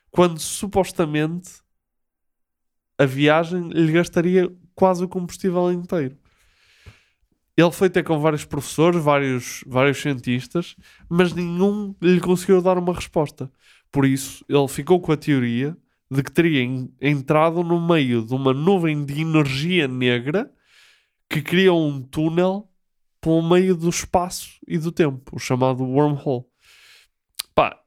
[0.10, 1.52] quando supostamente
[2.98, 6.18] a viagem lhe gastaria quase o combustível inteiro.
[7.58, 10.76] Ele foi ter com vários professores, vários, vários cientistas,
[11.10, 13.50] mas nenhum lhe conseguiu dar uma resposta.
[13.90, 15.76] Por isso, ele ficou com a teoria
[16.12, 20.52] de que teria en- entrado no meio de uma nuvem de energia negra
[21.30, 22.70] que criou um túnel
[23.22, 26.44] pelo meio do espaço e do tempo, o chamado wormhole.
[27.56, 27.80] Pá,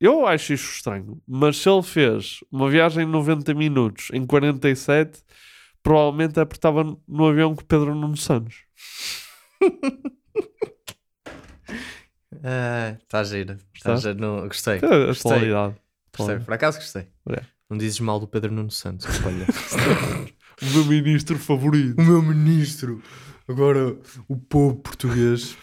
[0.00, 5.22] eu acho isto estranho, mas se ele fez uma viagem de 90 minutos em 47,
[5.86, 8.64] provavelmente é porque estava no avião com o Pedro Nuno Santos.
[12.48, 13.58] Ah, Está gira.
[13.74, 13.94] Está?
[13.94, 14.14] Está gira.
[14.14, 14.76] Não, gostei.
[14.76, 15.50] É, gostei.
[16.16, 16.38] Gostei.
[16.40, 17.08] Por acaso gostei.
[17.30, 17.42] É.
[17.68, 19.06] Não dizes mal do Pedro Nuno Santos.
[19.24, 19.46] Olha.
[20.62, 22.00] O meu ministro favorito.
[22.00, 23.02] o meu ministro.
[23.48, 25.56] Agora, o povo português.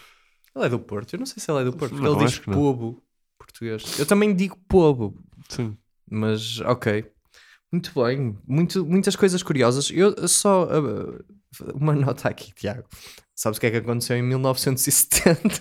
[0.54, 1.14] Ele é do Porto.
[1.14, 1.92] Eu não sei se ele é do Porto.
[1.92, 3.02] porque Não, ele diz povo
[3.38, 3.98] português.
[3.98, 5.16] Eu também digo povo.
[5.48, 5.76] Sim.
[6.08, 7.10] Mas, ok.
[7.74, 8.38] Muito bem.
[8.46, 9.90] Muito, muitas coisas curiosas.
[9.90, 10.62] Eu só...
[10.62, 11.18] uh,
[11.74, 12.84] uma nota aqui, Tiago.
[13.34, 15.60] Sabes o que é que aconteceu em 1970?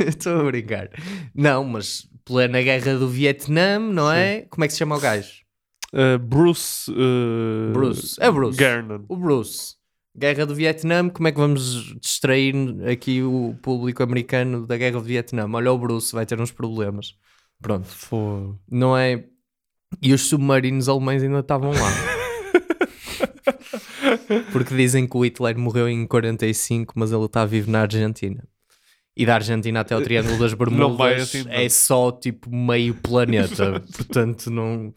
[0.08, 0.88] Estou a brincar.
[1.34, 4.46] Não, mas plena guerra do Vietnã, não é?
[4.48, 5.42] Como é que se chama o gajo?
[5.92, 6.90] Uh, Bruce.
[6.90, 8.16] uh, Bruce.
[8.18, 8.58] É Bruce.
[8.58, 9.04] Gernon.
[9.06, 9.74] O Bruce.
[10.16, 12.54] Guerra do Vietnã, como é que vamos distrair
[12.90, 15.48] aqui o público americano da Guerra do Vietnã?
[15.52, 17.16] Olha o Bruce, vai ter uns problemas.
[17.60, 17.86] Pronto.
[17.86, 18.58] Fogo.
[18.70, 19.24] Não é?
[20.00, 21.90] E os submarinos alemães ainda estavam lá.
[24.52, 28.46] Porque dizem que o Hitler morreu em 45, mas ele está vivo na Argentina.
[29.16, 33.80] E da Argentina até ao Triângulo das Bermudas assim é só tipo meio planeta.
[33.96, 34.92] Portanto, não,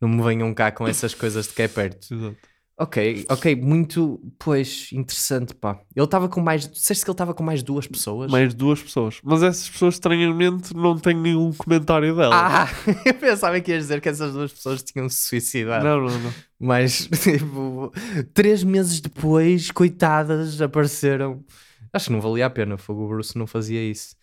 [0.00, 2.12] não me venham cá com essas coisas de que é perto.
[2.12, 2.47] Exato.
[2.80, 5.80] Ok, ok, muito, pois, interessante, pá.
[5.96, 8.30] Ele estava com mais, disseste que ele estava com mais duas pessoas?
[8.30, 9.18] Mais duas pessoas.
[9.24, 12.30] Mas essas pessoas, estranhamente, não têm nenhum comentário dela.
[12.32, 12.68] Ah,
[13.04, 15.84] eu pensava que ias dizer que essas duas pessoas tinham se suicidado.
[15.84, 16.34] Não, não, não.
[16.56, 17.92] Mas, tipo,
[18.32, 21.44] três meses depois, coitadas, apareceram.
[21.92, 24.14] Acho que não valia a pena, Fogo o Bruce não fazia isso.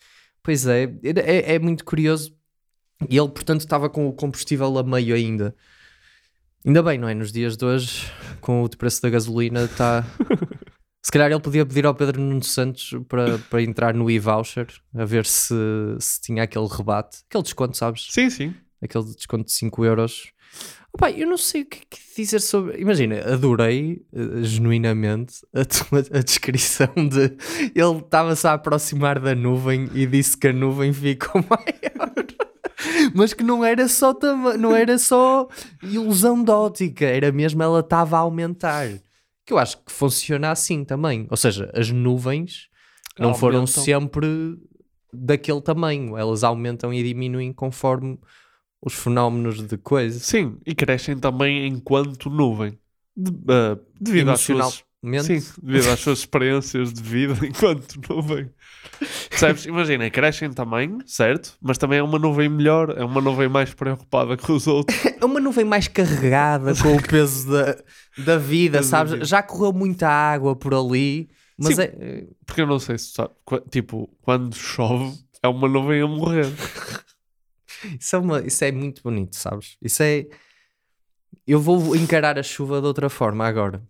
[0.42, 2.34] Pois é, é, é muito curioso.
[3.10, 5.54] E ele, portanto, estava com o combustível a meio ainda.
[6.66, 7.14] Ainda bem, não é?
[7.14, 10.04] Nos dias de hoje, com o preço da gasolina, está.
[11.06, 15.06] Se calhar ele podia pedir ao Pedro Nuno Santos para, para entrar no e-voucher a
[15.06, 15.54] ver se,
[16.00, 18.08] se tinha aquele rebate, aquele desconto, sabes?
[18.10, 18.56] Sim, sim.
[18.82, 20.32] Aquele desconto de 5 euros.
[20.92, 22.82] Opa, eu não sei o que, que dizer sobre.
[22.82, 27.38] Imagina, adorei eh, genuinamente a tua a descrição de
[27.76, 32.26] ele estava-se a aproximar da nuvem e disse que a nuvem ficou maior.
[33.14, 34.14] Mas que não era só
[34.60, 35.48] não era só
[35.82, 38.88] ilusão de ótica, era mesmo ela estava a aumentar.
[39.46, 41.28] Que eu acho que funciona assim também.
[41.30, 42.68] Ou seja, as nuvens
[43.20, 44.58] não foram sempre
[45.14, 48.20] daquele tamanho, elas aumentam e diminuem conforme
[48.82, 50.20] os fenómenos de coisa.
[50.20, 52.78] Sim, e crescem também enquanto nuvem.
[53.16, 54.84] De- ah, devido às suas...
[55.24, 58.50] Sim, devido às suas experiências de vida enquanto nuvem.
[59.30, 59.66] Percebes?
[59.66, 61.58] Imagina, crescem em tamanho, certo?
[61.62, 64.98] Mas também é uma nuvem melhor, é uma nuvem mais preocupada com os outros.
[65.22, 67.76] É uma nuvem mais carregada com o peso da,
[68.24, 69.28] da vida, sabes?
[69.28, 71.82] Já correu muita água por ali, mas Sim.
[71.82, 72.28] é.
[72.46, 76.46] Porque eu não sei se sabes, qu- tipo, quando chove, é uma nuvem a morrer.
[78.00, 79.78] Isso é, uma- isso é muito bonito, sabes?
[79.82, 80.28] Isso é.
[81.48, 83.82] Eu vou encarar a chuva de outra forma agora.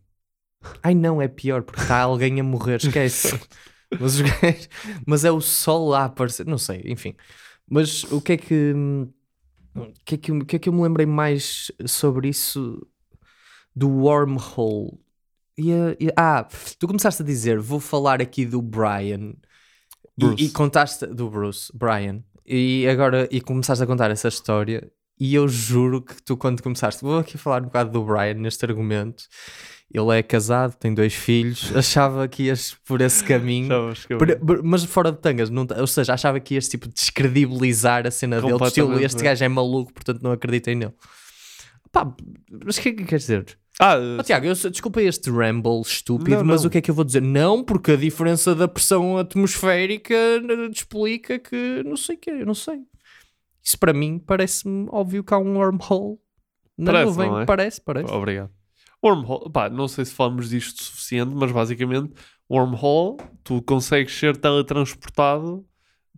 [0.81, 3.37] Ai não, é pior porque está alguém a morrer, esquece.
[3.99, 4.69] Mas, os gajos-
[5.05, 7.15] mas é o sol lá a aparecer, não sei, enfim.
[7.69, 8.73] Mas o que é que.
[9.75, 12.85] O que é que, o que é que eu me lembrei mais sobre isso
[13.75, 14.99] do wormhole?
[15.57, 16.47] E a- e- ah,
[16.79, 19.33] tu começaste a dizer, vou falar aqui do Brian.
[20.37, 22.23] E, e contaste do Bruce, Brian.
[22.45, 24.89] E agora e começaste a contar essa história.
[25.19, 28.65] E eu juro que tu, quando começaste, vou aqui falar um bocado do Brian neste
[28.65, 29.25] argumento.
[29.93, 31.71] Ele é casado, tem dois filhos.
[31.75, 33.69] Achava que ias por esse caminho,
[34.45, 38.41] Por- mas fora de tangas, não, ou seja, achava que ias tipo descredibilizar a cena
[38.41, 38.57] dele.
[38.57, 40.93] do Estilo, este gajo é maluco, portanto não acreditem nele.
[41.91, 42.13] Pá,
[42.65, 43.57] mas o que é que queres dizer?
[43.79, 46.67] Ah, Oh, Tiago, eu, desculpa este ramble estúpido, Não, mas não.
[46.67, 47.21] o que é que eu vou dizer?
[47.21, 52.45] Não, porque a diferença da pressão atmosférica eh, explica que não sei o que, eu
[52.45, 52.79] não sei.
[53.63, 56.17] Isso para mim parece-me óbvio que há um wormhole
[56.77, 57.27] na Parece, nuvem.
[57.29, 57.45] não é?
[57.45, 58.11] Parece, parece.
[58.13, 58.49] Obrigado.
[59.05, 62.13] Wormhole, pá, não sei se falamos disto suficiente, mas basicamente,
[62.49, 65.65] wormhole, tu consegues ser teletransportado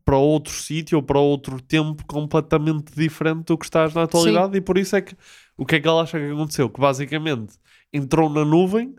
[0.06, 4.62] para outro sítio ou para outro tempo completamente diferente do que estás na atualidade e
[4.62, 5.16] por isso é que
[5.58, 6.70] o que é que ela acha que aconteceu?
[6.70, 7.56] Que basicamente
[7.92, 8.96] entrou na nuvem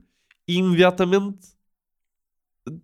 [0.46, 1.38] e imediatamente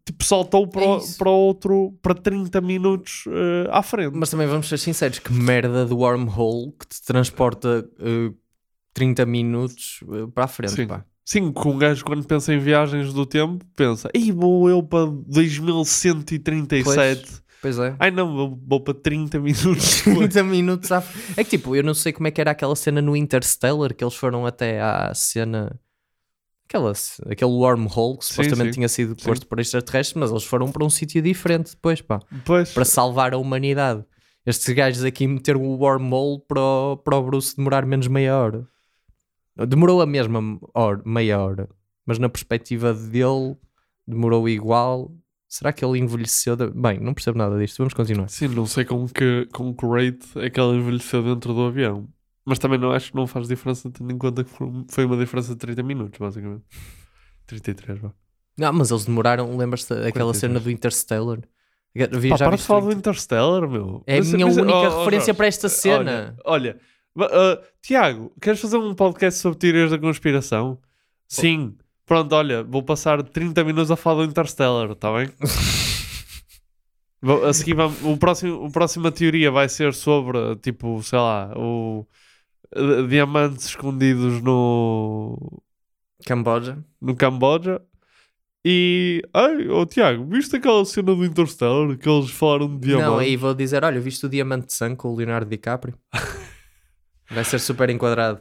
[0.04, 1.18] tipo saltou para, o- isso.
[1.18, 4.14] para outro para 30 minutos eh, à frente.
[4.16, 8.32] Mas também vamos ser sinceros, que merda de wormhole que te transporta eh,
[8.94, 10.86] 30 minutos eh, para a frente, Sim.
[10.86, 11.04] pá.
[11.24, 15.06] Sim, que um gajo quando pensa em viagens do tempo pensa, ei, vou eu para
[15.06, 17.42] 2137.
[17.62, 17.96] Pois é.
[17.98, 20.02] Ai não, vou, vou para 30 minutos.
[20.04, 21.02] 30 minutos à...
[21.34, 24.04] É que tipo, eu não sei como é que era aquela cena no Interstellar que
[24.04, 25.80] eles foram até à cena.
[26.68, 26.92] Aquela,
[27.30, 28.74] aquele wormhole que Sim, supostamente sim.
[28.74, 29.26] tinha sido Sim.
[29.26, 33.32] posto por extraterrestres, mas eles foram para um sítio diferente depois, pá, Pois, para salvar
[33.32, 34.04] a humanidade.
[34.44, 38.68] Estes gajos aqui meteram o wormhole para o, para o Bruce demorar menos meia hora.
[39.56, 41.68] Demorou a mesma hora, meia hora,
[42.06, 43.56] mas na perspectiva dele
[44.06, 45.12] demorou igual.
[45.48, 46.56] Será que ele envelheceu?
[46.56, 47.78] de- Bem, não percebo nada disto.
[47.78, 48.28] Vamos continuar.
[48.28, 52.08] sim, não sei com que, com que rate é que ela envelheceu dentro do avião.
[52.44, 55.52] Mas também não acho que não faz diferença, tendo em conta que foi- uma diferença
[55.52, 56.64] de 30 minutos, basicamente.
[57.46, 58.12] 33, vá.
[58.58, 60.36] Não, mas eles demoraram, lembras-te daquela 43.
[60.38, 61.38] cena do Interstellar?
[61.94, 64.02] Vi- Pá, para de falar do Interstellar, meu.
[64.06, 66.36] É a minha mas- única oh, oh, referência Jorge, para esta cena.
[66.44, 66.80] Olha, olha
[67.18, 70.78] ah, Tiago, queres fazer um podcast sobre teorias da conspiração?
[71.28, 71.76] Sim.
[72.06, 75.30] Pronto, olha, vou passar 30 minutos a falar do Interstellar, está bem?
[77.46, 82.06] A seguir, vamos, o próximo, a próxima teoria vai ser sobre, tipo, sei lá, o
[82.76, 85.62] eh, diamantes escondidos no
[86.26, 86.84] Camboja.
[87.00, 87.80] no Camboja.
[88.62, 93.10] E, ai, oh Tiago, viste aquela cena do Interstellar que eles falaram de diamantes?
[93.10, 95.94] Não, aí vou dizer: olha, viste o Diamante de Sangue com o Leonardo DiCaprio?
[97.34, 98.40] Vai ser super enquadrado.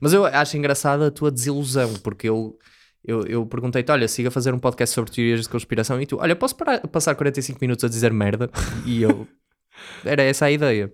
[0.00, 2.58] Mas eu acho engraçada a tua desilusão, porque eu,
[3.04, 6.18] eu, eu perguntei-te: olha, siga a fazer um podcast sobre teorias de conspiração e tu,
[6.20, 8.50] olha, posso parar- passar 45 minutos a dizer merda?
[8.86, 9.26] E eu,
[10.04, 10.92] era essa a ideia.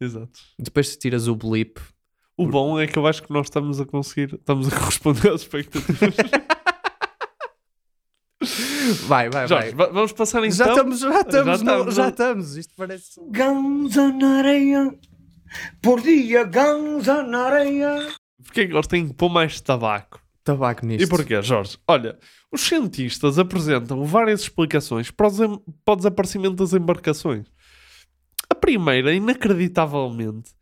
[0.00, 0.32] Exato.
[0.58, 1.78] Depois tiras o blip.
[2.36, 5.42] O bom é que eu acho que nós estamos a conseguir, estamos a corresponder às
[5.42, 6.14] expectativas.
[9.06, 9.86] Vai, vai, Jorge, vai.
[9.86, 10.50] va- vamos passar então.
[10.50, 12.08] Já estamos, já estamos, no- estamos, já não?
[12.10, 12.56] estamos.
[12.56, 13.20] Isto parece.
[13.30, 14.94] Ganza na areia,
[15.80, 18.12] por dia ganza na areia.
[18.42, 20.20] Porquê é que eles têm que pôr mais tabaco?
[20.42, 21.04] Tabaco nisto.
[21.04, 21.78] E porquê, Jorge?
[21.88, 22.18] Olha,
[22.52, 27.46] os cientistas apresentam várias explicações para o, para o desaparecimento das embarcações.
[28.50, 30.52] A primeira, inacreditavelmente,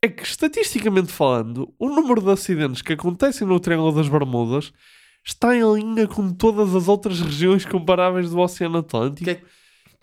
[0.00, 4.72] é que, estatisticamente falando, o número de acidentes que acontecem no Triângulo das Bermudas
[5.24, 9.30] está em linha com todas as outras regiões comparáveis do Oceano Atlântico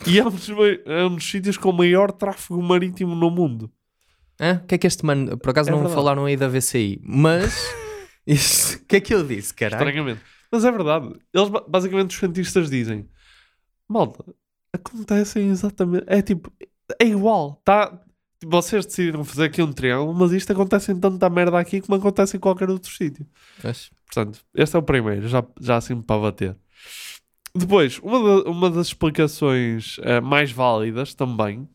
[0.06, 0.49] e é um, dos,
[0.86, 3.71] é um dos sítios com maior tráfego marítimo no mundo.
[4.39, 4.62] Hã?
[4.63, 5.38] O que é que este mano.
[5.38, 5.96] Por acaso É não verdade.
[5.96, 7.54] falaram aí da VCI, mas.
[8.26, 9.82] O que é que eu disse, caralho?
[9.84, 10.22] Estranhamente.
[10.50, 11.13] Mas é verdade.
[11.34, 13.06] Eles, ba- basicamente, os cientistas dizem:
[13.88, 14.24] Malta,
[14.72, 16.06] acontecem exatamente.
[16.08, 16.50] É tipo,
[17.02, 17.62] é igual.
[17.65, 18.00] Tá?
[18.46, 22.38] Vocês decidiram fazer aqui um triângulo, mas isto acontece em tanta merda aqui como acontece
[22.38, 23.26] em qualquer outro sítio.
[24.06, 26.56] Portanto, este é o primeiro, já, já assim para bater.
[27.56, 31.67] Depois, uma, da- uma das explicações eh, mais válidas também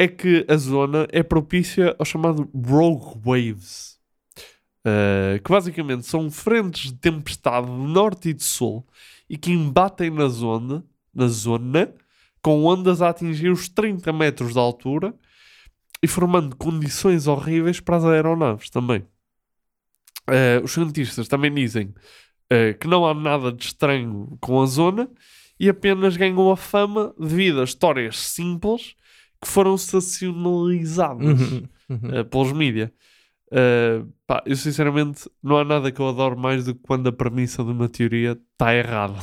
[0.00, 3.98] é que a zona é propícia ao chamado Rogue Waves,
[4.82, 8.82] eh, que basicamente são frentes de tempestade de norte e de sul
[9.28, 10.82] e que embatem na zona,
[11.14, 11.94] na zona
[12.40, 15.14] com ondas a atingir os 30 metros de altura
[16.02, 19.04] e formando condições horríveis para as aeronaves também.
[20.30, 21.94] Eh, os cientistas também dizem
[22.48, 25.10] eh, que não há nada de estranho com a zona
[25.58, 28.98] e apenas ganham a fama devido a histórias simples
[29.42, 32.10] que foram sensacionalizadas Uhum, uhum.
[32.14, 32.92] eh, pelos mídia.
[33.52, 37.12] Eh, pá, eu sinceramente não há nada que eu adoro mais do que quando a
[37.12, 39.14] premissa de uma teoria está errada.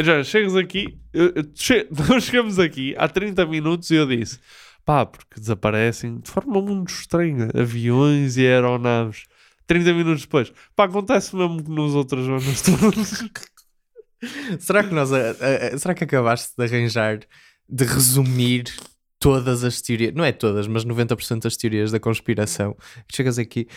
[0.00, 4.38] Já chegas aqui, eu- eu- che- nós chegamos aqui há 30 minutos e eu disse:
[4.84, 9.24] pá, porque desaparecem de forma muito estranha aviões e aeronaves.
[9.66, 13.24] 30 minutos depois, pá, acontece mesmo que nos outras zonas todas.
[14.60, 15.12] Será que nós.
[15.12, 17.20] a- a- a- será que acabaste de arranjar,
[17.68, 18.72] de resumir
[19.18, 20.14] todas as teorias?
[20.14, 22.76] Não é todas, mas 90% das teorias da conspiração.
[23.12, 23.68] Chegas aqui,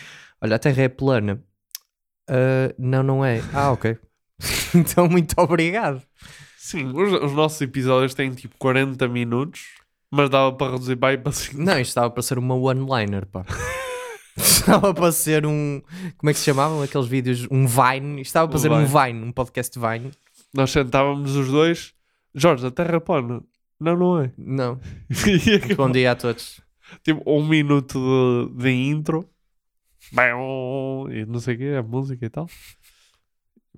[0.41, 1.43] olha, a Terra é plana.
[2.31, 3.41] Ah, não, não é.
[3.53, 3.97] Ah, ok.
[4.73, 6.01] então, muito obrigado.
[6.57, 9.65] Sim, os, os nossos episódios têm tipo 40 minutos,
[10.09, 11.57] mas dava para reduzir bem para 5.
[11.57, 13.45] Não, isto estava para ser uma one-liner, pá.
[14.37, 15.81] estava para ser um.
[16.17, 17.47] Como é que se chamavam aqueles vídeos?
[17.51, 18.21] Um Vine.
[18.21, 19.13] Isto estava para ser um Vine.
[19.13, 20.11] Vine, um podcast Vine.
[20.53, 21.93] Nós sentávamos os dois,
[22.33, 23.41] Jorge, a Terra é plana.
[23.81, 24.31] Não, não é.
[24.37, 24.79] Não.
[25.75, 26.61] Bom dia a todos.
[27.03, 27.99] tipo um minuto
[28.55, 29.27] de, de intro
[31.11, 32.47] e não sei o que, a música e tal.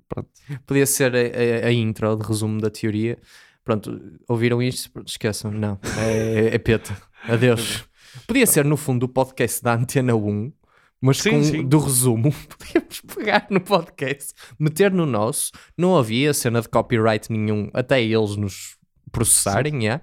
[0.08, 0.28] Pronto.
[0.66, 1.18] Podia ser a,
[1.64, 3.18] a- a intro de resumo da teoria.
[3.64, 4.90] Pronto, ouviram isto?
[5.06, 5.78] Esqueçam, não.
[5.98, 6.94] É, é peta.
[7.26, 7.84] Adeus.
[8.26, 10.52] Podia ser, no fundo, o podcast da Antena 1,
[11.00, 11.66] mas Sim, com, sim.
[11.66, 12.30] do resumo.
[12.58, 15.50] Podíamos pegar no podcast, meter no nosso.
[15.78, 18.76] Não havia cena de copyright nenhum, até eles nos
[19.14, 20.00] processarem, já.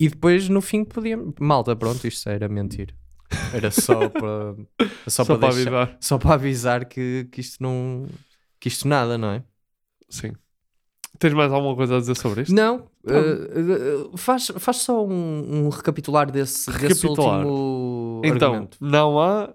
[0.00, 1.34] E depois, no fim, podíamos.
[1.40, 2.94] Malta, pronto, isto era mentir.
[3.52, 4.56] Era só para.
[5.06, 5.96] Só, Só para, deixar- avisar.
[6.00, 8.06] Só para avisar que, que isto não.
[8.60, 9.42] Que isto nada, não é?
[10.08, 10.32] Sim.
[11.18, 12.54] Tens mais alguma coisa a dizer sobre isto?
[12.54, 17.44] Não, uh, uh, faz, faz só um, um recapitular desse, desse Recapitular.
[17.44, 18.78] último Então, argumento.
[18.80, 19.52] não há.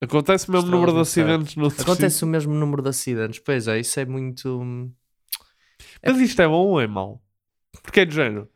[0.00, 3.38] Acontece o mesmo Estrelas número de acidentes no Acontece o mesmo número de acidentes.
[3.38, 4.90] Pois é, isso é muito.
[6.04, 7.22] Mas isto é bom ou é mau?
[7.82, 8.48] Porque é de género.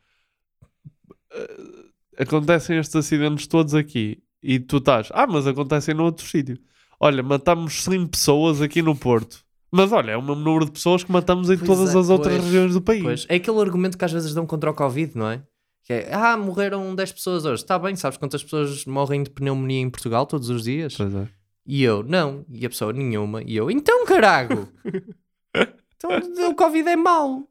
[1.33, 6.59] eh, acontecem estes acidentes todos aqui e tu estás, ah, mas acontecem no outro sítio.
[6.99, 9.45] Olha, matamos 100 pessoas aqui no Porto.
[9.71, 12.11] Mas olha, é o mesmo número de pessoas que matamos em Pois todas é, as
[12.11, 13.03] outras pois, regiões do país.
[13.03, 15.43] Pois, é aquele argumento que às vezes dão contra o Covid, não é?
[15.85, 17.63] Que é, ah, morreram 10 pessoas hoje.
[17.63, 20.95] Está bem, sabes quantas pessoas morrem de pneumonia em Portugal todos os dias?
[20.97, 21.27] Pois é.
[21.67, 22.45] E eu, não.
[22.51, 23.43] E a pessoa, nenhuma.
[23.43, 24.69] E eu, então carago!
[25.97, 27.49] então o Covid é mau.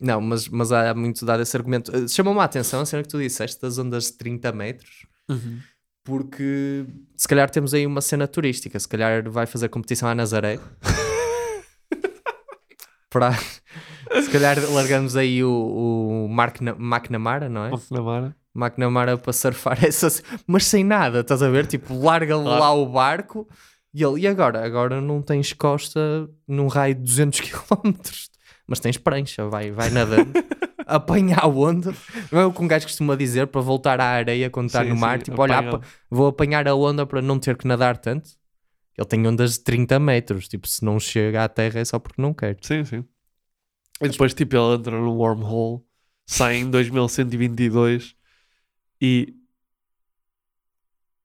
[0.00, 1.94] Não, mas, mas há muito dado esse argumento.
[1.94, 5.58] Eh, Chamou-me a atenção a cena que tu disseste das ondas de 30 metros, Uhum.
[6.04, 6.86] porque
[7.16, 8.78] se calhar temos aí uma cena turística.
[8.78, 10.58] Se calhar vai fazer competição à Nazaré.
[13.10, 13.32] Para...
[14.22, 17.70] Se calhar largamos aí o, o Mark Na- McNamara, não é?
[17.70, 18.36] McNamara.
[18.54, 21.66] McNamara para surfar essas, mas sem nada, estás a ver?
[21.66, 22.60] Tipo, larga Claro.
[22.60, 23.48] lá o barco
[23.94, 24.64] e ele, e agora?
[24.64, 27.92] Agora não tens costa num raio de 200 km,
[28.68, 30.32] mas tens prancha, vai, vai nadando,
[30.86, 31.92] apanha a onda.
[32.30, 34.90] Não é o que um gajo costuma dizer para voltar à areia quando está Sim,
[34.90, 35.18] no mar?
[35.18, 38.30] sim, tipo, olha, vou apanhar a onda para não ter que nadar tanto.
[38.96, 42.20] Ele tem ondas de 30 metros, tipo, se não chega à terra é só porque
[42.20, 42.56] não quer.
[42.60, 43.04] Sim, sim.
[44.00, 45.82] E depois, tipo, ele entra num wormhole,
[46.26, 48.14] sai em 2122
[49.00, 49.34] e.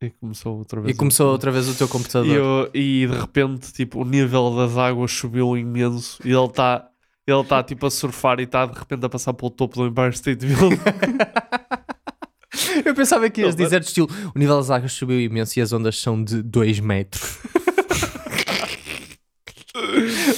[0.01, 0.93] E começou outra vez.
[0.93, 2.29] E começou outra vez o teu computador.
[2.29, 6.89] E, eu- e de repente, tipo, o nível das águas subiu imenso e ele está.
[7.25, 10.13] Ele está tipo a surfar e está de repente a passar pelo topo do Empire
[10.13, 10.79] State Building.
[12.85, 15.61] Eu pensava que ias Não, dizer de estilo o nível das águas subiu imenso e
[15.61, 17.39] as ondas são de 2 metros.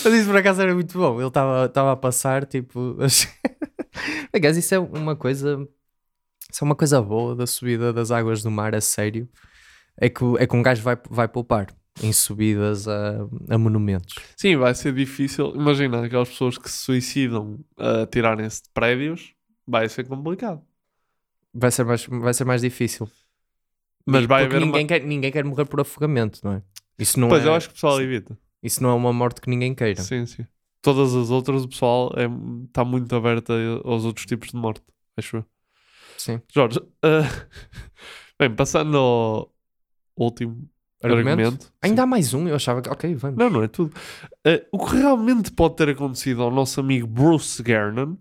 [0.03, 1.19] Mas isso por acaso era muito bom.
[1.19, 2.97] Ele estava a passar, tipo.
[4.31, 5.67] Aliás, isso é uma coisa.
[6.51, 9.27] Isso é uma coisa boa da subida das águas do mar, a sério.
[9.97, 11.67] É que, é que um gajo vai, vai poupar
[12.03, 13.17] em subidas a,
[13.49, 14.15] a monumentos.
[14.35, 15.53] Sim, vai ser difícil.
[15.55, 19.33] Imagina aquelas pessoas que se suicidam a tirarem-se de prédios,
[19.65, 20.61] vai ser complicado.
[21.53, 23.09] Vai ser mais, vai ser mais difícil.
[24.05, 26.61] Mas vai porque haver ninguém, uma- quer, ninguém quer morrer por afogamento, não é?
[26.99, 28.37] Isso não Pois é, eu acho que o pessoal evita.
[28.61, 30.01] Isso não é uma morte que ninguém queira.
[30.01, 30.45] Sim, sim.
[30.81, 32.11] Todas as outras, o pessoal
[32.67, 33.51] está muito aberto
[33.83, 34.83] aos outros tipos de morte,
[35.17, 35.45] acho eu.
[36.17, 36.41] Sim.
[36.53, 37.21] Jorge, ah,
[38.39, 39.53] bem, passando ao
[40.15, 40.69] último
[41.03, 41.29] Argumento?
[41.41, 41.73] argumento.
[41.81, 42.89] Ainda há mais um, eu achava que.
[42.89, 43.37] Ok, vamos.
[43.37, 43.93] Não, não é tudo.
[44.45, 48.15] Ah, o que realmente pode ter acontecido ao nosso amigo Bruce Gernon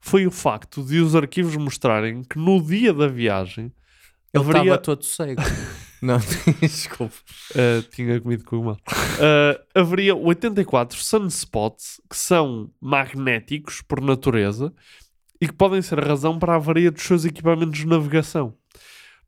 [0.00, 3.72] foi o facto de os arquivos mostrarem que no dia da viagem
[4.34, 5.40] Ele haveria- estava todo cego.
[6.02, 6.18] não,
[6.60, 7.14] desculpa.
[7.52, 8.78] Uh, tinha comido cogumelo.
[8.86, 14.72] Uh, haveria 84 sunspots que são magnéticos por natureza
[15.40, 18.54] e que podem ser a razão para a avaria dos seus equipamentos de navegação.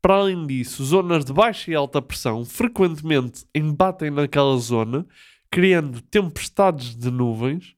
[0.01, 5.05] Para além disso, zonas de baixa e alta pressão frequentemente embatem naquela zona,
[5.51, 7.75] criando tempestades de nuvens,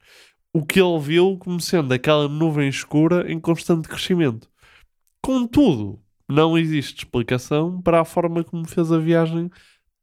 [0.53, 4.49] o que ele viu como sendo aquela nuvem escura em constante crescimento.
[5.22, 9.49] Contudo, não existe explicação para a forma como fez a viagem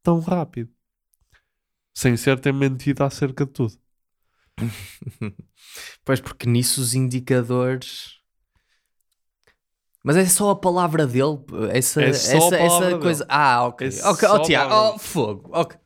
[0.03, 0.71] tão rápido.
[1.93, 3.77] Sem ser ter mentido acerca de tudo.
[6.03, 8.18] Pois, porque nisso os indicadores.
[10.03, 11.39] Mas é só a palavra dele.
[11.71, 12.99] Essa, É só a essa, palavra essa dele.
[13.01, 13.25] coisa.
[13.27, 13.87] Ah, ok.
[13.87, 15.49] É ok, oh, a Tiago, oh, fogo.
[15.53, 15.77] ok.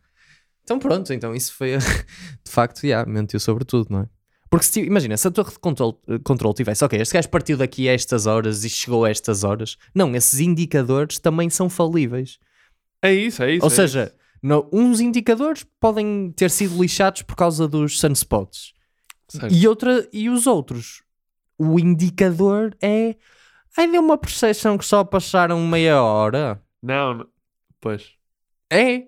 [0.63, 1.77] Então pronto, então isso foi.
[2.45, 4.05] De facto, já, mentiu sobre tudo, não é?
[4.49, 7.89] Porque se, imagina, se a torre de controle, controle tivesse, ok, este gajo partiu daqui
[7.89, 9.77] a estas horas e chegou a estas horas.
[9.95, 12.37] Não, esses indicadores também são falíveis.
[13.01, 13.65] É isso, é isso.
[13.65, 14.15] Ou é seja, isso.
[14.43, 18.73] no- uns indicadores podem ter sido lixados por causa dos sunspots.
[19.27, 19.51] Certo.
[19.51, 21.01] E, outra, e os outros?
[21.57, 23.15] O indicador é.
[23.77, 26.61] Ai, deu uma percepção que só passaram meia hora.
[26.81, 27.27] Não, não.
[27.81, 28.11] Pois.
[28.69, 29.03] É?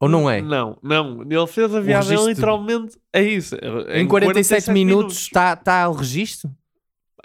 [0.00, 0.40] Ou não é?
[0.40, 1.22] Não, não.
[1.22, 2.98] Ele fez a viagem registro- literalmente.
[3.12, 3.54] É isso.
[3.88, 6.50] Em 47, minutos está tá o registro?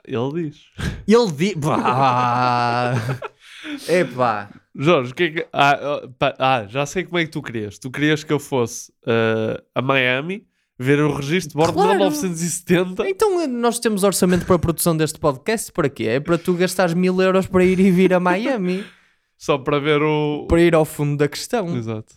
[0.04, 0.66] Ele diz.
[1.08, 1.56] Ele diz.
[3.90, 4.50] Epá.
[4.76, 5.48] Jorge, o que é que.
[5.52, 7.80] Ah, ah, pá, ah, já sei como é que tu querias.
[7.80, 10.46] Tu querias que eu fosse ah, a Miami
[10.80, 11.92] ver o registro de bordo Claro.
[11.92, 13.10] de 1970.
[13.10, 15.72] Então nós temos orçamento para a produção deste podcast.
[15.72, 16.04] Para quê?
[16.06, 18.86] É para tu gastares mil euros para ir e vir a Miami.
[19.38, 20.46] Só para ver o.
[20.48, 21.76] Para ir ao fundo da questão.
[21.78, 22.14] Exato.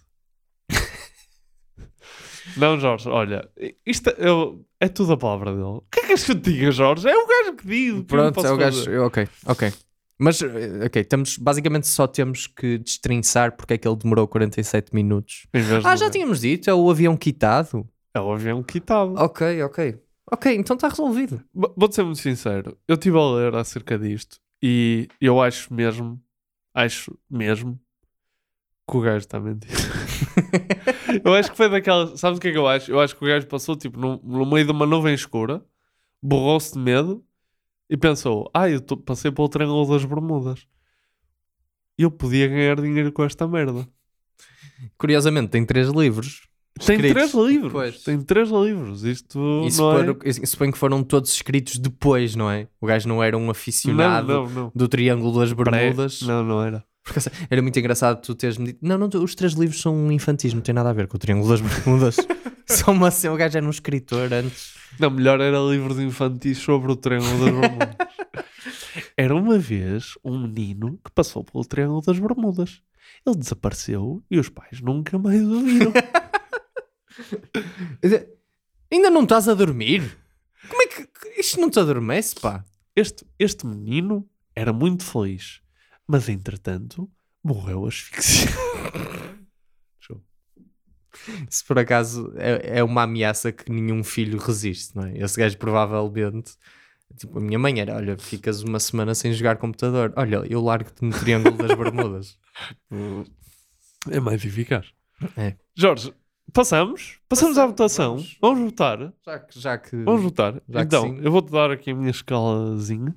[2.56, 3.48] Não, Jorge, olha,
[3.86, 5.62] isto é, eu- é tudo a palavra dele.
[5.62, 7.08] O que é que és que eu te diga, Jorge?
[7.08, 8.02] É o gajo que diz.
[8.04, 8.78] Pronto, é o gajo.
[8.84, 8.98] fazer?
[8.98, 9.72] Ok, ok.
[10.18, 14.94] Mas, eh, ok, temos, basicamente só temos que destrinçar porque é que ele demorou 47
[14.94, 15.46] minutos.
[15.84, 17.86] Ah, já tínhamos dito, é o avião quitado.
[18.14, 19.14] É o avião quitado.
[19.16, 19.98] Ok, ok.
[20.32, 21.42] Ok, então está resolvido.
[21.52, 22.78] Vou-te ser muito sincero.
[22.86, 26.20] Eu estive a ler acerca disto e eu acho mesmo,
[26.74, 27.80] acho mesmo
[28.88, 29.70] que o gajo está a mentir.
[31.24, 32.16] eu acho que foi daquela.
[32.16, 32.90] Sabes o que é que eu acho?
[32.90, 35.64] Eu acho que o gajo passou tipo no, no meio de uma nuvem escura,
[36.22, 37.24] borrou-se de medo
[37.90, 40.66] e pensou: Ah, eu tô- passei pelo Triângulo das Bermudas.
[41.96, 43.86] Eu podia ganhar dinheiro com esta merda.
[44.98, 46.48] Curiosamente, tem três livros.
[46.86, 47.72] Tem três livros.
[47.72, 48.02] Pois.
[48.02, 49.04] Tem três livros.
[49.04, 50.04] Isto E não é...
[50.06, 52.66] suponho, suponho que foram todos escritos depois, não é?
[52.80, 54.72] O gajo não era um aficionado Não, não, não.
[54.74, 56.22] do Triângulo das Pré- Bermudas.
[56.22, 56.84] Não, não era.
[57.04, 60.52] Porque, assim, era muito engraçado tu teres-me dito: não, não, os três livros são infantis,
[60.54, 62.16] não tem nada a ver com o Triângulo das Bermudas.
[62.66, 64.74] Só uma assim, o gajo era um escritor antes.
[64.98, 67.96] Não, melhor era livros infantis sobre o Triângulo das Bermudas.
[69.16, 72.80] era uma vez um menino que passou pelo Triângulo das Bermudas.
[73.26, 75.92] Ele desapareceu e os pais nunca mais o viram.
[78.90, 80.18] Ainda não estás a dormir?
[80.68, 81.08] Como é que
[81.38, 82.64] isto não te adormece, pá?
[82.94, 85.60] Este, este menino era muito feliz,
[86.06, 87.10] mas entretanto
[87.42, 88.60] morreu asfixiado.
[91.48, 95.18] Se por acaso é, é uma ameaça que nenhum filho resiste, não é?
[95.18, 96.54] Esse gajo provavelmente.
[97.16, 100.12] Tipo, a minha mãe era: olha, ficas uma semana sem jogar computador.
[100.16, 102.38] Olha, eu largo-te no Triângulo das Bermudas.
[104.10, 104.94] É mais eficaz.
[105.36, 105.56] É.
[105.76, 106.14] Jorge,
[106.52, 107.18] passamos?
[107.28, 108.24] Passamos à votação.
[108.40, 109.12] Vamos, votar?
[109.24, 110.60] Já que, já que, Vamos votar.
[110.68, 113.14] já então, eu vou-te dar aqui a minha escalazinha.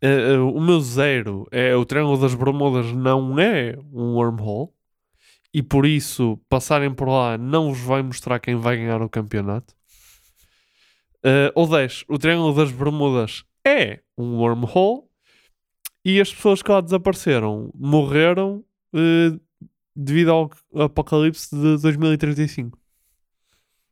[0.00, 4.70] Eh, eh, o meu zero é o Triângulo das Bermudas não é um wormhole
[5.52, 9.74] e por isso passarem por lá não vos vai mostrar quem vai ganhar o campeonato.
[11.22, 15.02] Eh, o 10, o Triângulo das Bermudas é um wormhole
[16.04, 19.38] e as pessoas que lá desapareceram morreram eh,
[19.94, 22.78] devido ao apocalipse de 2035.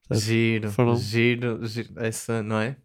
[0.09, 0.21] Certo?
[0.21, 1.91] Giro, Foram- giro, giro.
[1.97, 2.77] Essa, não é?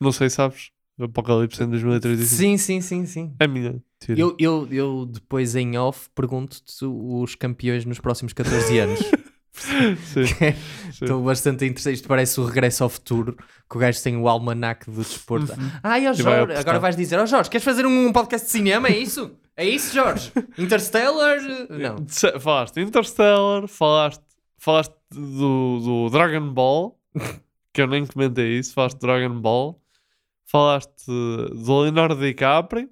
[0.00, 0.70] Não sei, sabes?
[0.98, 2.36] Apocalipse em 2035.
[2.36, 3.34] Sim, sim, sim, sim.
[3.40, 4.22] É a minha teoria.
[4.22, 9.00] Eu, eu, eu depois em off pergunto-te os campeões nos próximos 14 anos.
[10.90, 11.92] Estou bastante interessado.
[11.94, 13.36] Isto parece o regresso ao futuro,
[13.68, 15.52] que o gajo tem o almanac do desporto.
[15.52, 15.70] Uhum.
[15.82, 16.60] Ai, ó vai Jorge, apostar.
[16.60, 18.88] agora vais dizer, ó Jorge, queres fazer um podcast de cinema?
[18.88, 19.36] É isso?
[19.60, 20.32] É isso, Jorge?
[20.56, 21.36] Interstellar?
[21.68, 21.96] Não.
[22.40, 24.22] Falaste Interstellar, falaste,
[24.56, 26.98] falaste do, do Dragon Ball,
[27.72, 29.78] que eu nem comentei isso, falaste Dragon Ball,
[30.46, 32.88] falaste do Leonardo DiCaprio,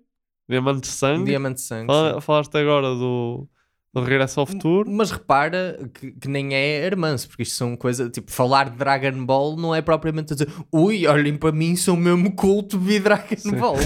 [0.47, 3.49] Diamante de Sangue, Diamante de Sangue, Fala- falaste agora do,
[3.95, 4.91] do Regresso ao Futuro.
[4.91, 8.11] Mas repara que, que nem é hermanço, porque isto são coisas.
[8.11, 12.33] Tipo, falar de Dragon Ball não é propriamente dizer ui, olhem para mim, sou mesmo
[12.33, 13.77] culto vi Dragon Ball.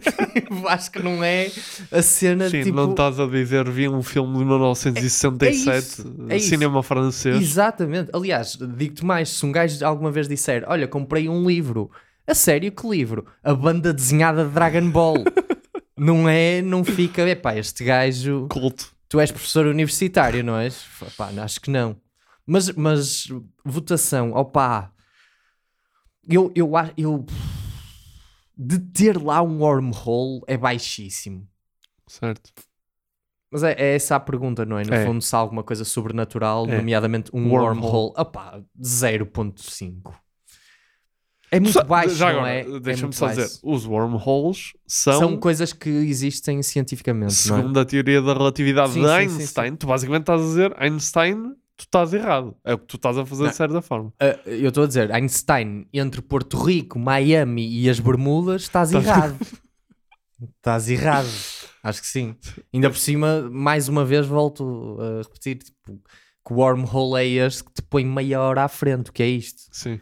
[0.68, 1.50] Acho que não é
[1.92, 2.76] a cena Sim, tipo.
[2.76, 6.48] não estás a dizer, vi um filme de 1967, É isso, é isso.
[6.48, 7.36] cinema francês.
[7.40, 8.10] Exatamente.
[8.12, 11.90] Aliás, digo-te mais: se um gajo alguma vez disser, olha, comprei um livro,
[12.26, 13.26] a sério, que livro?
[13.42, 15.24] A banda desenhada de Dragon Ball.
[15.96, 18.46] não é, não fica, epá, este gajo.
[18.48, 18.93] Culto.
[19.14, 20.84] Tu és professor universitário, não és?
[21.16, 21.94] Pá, acho que não.
[22.44, 23.28] Mas, mas
[23.64, 24.90] votação, opá.
[26.28, 27.24] Eu, eu, eu.
[28.58, 31.46] De ter lá um wormhole é baixíssimo.
[32.08, 32.50] Certo.
[33.52, 34.84] Mas é, é essa a pergunta, não é?
[34.84, 35.06] No É.
[35.06, 36.76] fundo, se há alguma coisa sobrenatural, É.
[36.78, 37.82] nomeadamente um Wormhole.
[37.86, 40.12] wormhole, opá, 0.5.
[41.56, 42.60] É muito baixo, Já agora, é?
[42.60, 43.40] É deixa-me muito só baixo.
[43.42, 47.60] dizer, os wormholes são, São coisas que existem cientificamente, não é?
[47.60, 50.74] segundo a teoria da relatividade Sim, de sim, sim, Einstein, tu basicamente estás a dizer
[50.78, 51.42] Einstein,
[51.76, 52.56] tu estás errado.
[52.64, 53.50] É o que tu estás a fazer Não.
[53.50, 54.12] de certa forma.
[54.20, 59.06] Ah, eu estou a dizer, Einstein entre Porto Rico, Miami e as Bermudas, estás Estás-
[59.06, 59.36] errado.
[60.56, 61.28] estás errado.
[61.82, 62.34] Acho que sim.
[62.72, 66.00] Ainda por cima, mais uma vez, volto a repetir: tipo,
[66.46, 69.10] que o wormhole é este que te põe meia hora à frente.
[69.10, 69.62] O que é isto?
[69.70, 70.00] Sim.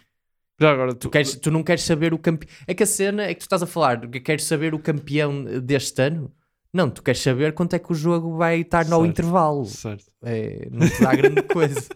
[0.63, 2.49] Já agora, Tu, queres, tu não queres saber o campeão.
[2.67, 5.45] É que a cena é que tu estás a falar que queres saber o campeão
[5.61, 6.33] deste ano.
[6.73, 9.65] Não, tu queres saber quanto é que o jogo vai estar no Certo, intervalo.
[9.67, 10.05] certo.
[10.23, 11.87] É, não te dá grande coisa.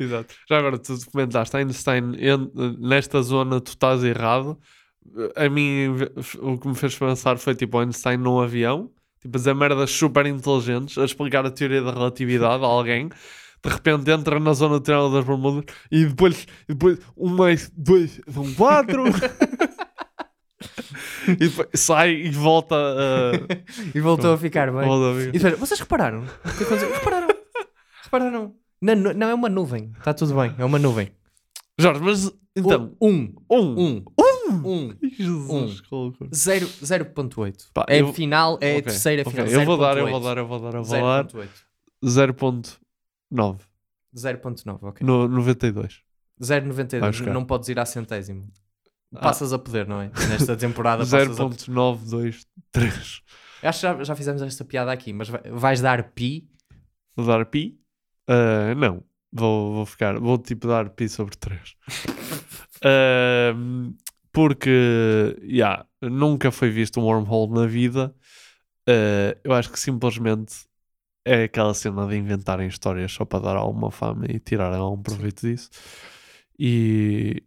[0.00, 0.34] Exato.
[0.48, 2.16] Já agora, tu comentaste Einstein,
[2.78, 4.58] nesta zona tu estás errado.
[5.36, 5.88] A mim,
[6.40, 8.90] o que me fez pensar foi tipo Einstein num avião,
[9.20, 13.08] tipo a dizer merdas super inteligentes, a explicar a teoria da relatividade a alguém.
[13.64, 17.70] De repente entra na zona do Triângulo das Bermudas e depois, e depois um mais
[17.76, 19.04] dois são quatro.
[21.28, 23.32] e depois sai e volta a.
[23.94, 24.80] E voltou a ficar bem.
[24.82, 26.24] A E depois, vocês repararam?
[26.44, 26.92] Aconteceu?
[26.92, 27.28] repararam?
[28.04, 28.54] Repararam?
[28.80, 29.92] Não, não, é uma nuvem.
[29.98, 30.52] Está tudo bem.
[30.58, 31.12] É uma nuvem.
[31.78, 32.94] Jorge, mas então.
[33.00, 33.32] Um.
[33.50, 33.80] Um.
[33.80, 34.04] Um.
[34.64, 34.92] Um.
[35.02, 36.30] Jesus, que loucura.
[36.34, 37.68] Zero- 0.8.
[37.72, 39.32] Pá, É eu- final, é a Ok, terceira ok.
[39.32, 39.46] final.
[39.48, 40.10] Eu vou dar, eu 0.8.
[40.10, 41.24] vou dar, eu vou dar, eu vou dar
[42.04, 42.76] 0.8.
[43.32, 43.60] 0.9
[44.14, 45.06] 0.9, ok.
[45.06, 46.02] no 92.
[46.40, 47.00] 0.92.
[47.00, 47.32] Vai buscar.
[47.32, 48.48] Não podes ir à centésimo.
[49.14, 49.20] Ah.
[49.20, 50.10] Passas a poder, não é?
[50.28, 53.22] Nesta temporada passas a 0.923.
[53.62, 56.48] Eu Acho que já, já fizemos esta piada aqui, mas vai- vais dar pi.
[57.14, 57.78] Vou dar pi?
[58.26, 61.76] Ah, não, vou, vou ficar, vou tipo dar pi sobre 3.
[64.32, 68.14] porque, yeah, nunca foi visto um wormhole na vida.
[68.88, 70.54] Ah, eu acho que simplesmente
[71.24, 75.46] é aquela cena de inventarem histórias só para dar alguma fama e tirarem algum proveito
[75.46, 75.70] disso.
[76.58, 77.42] E,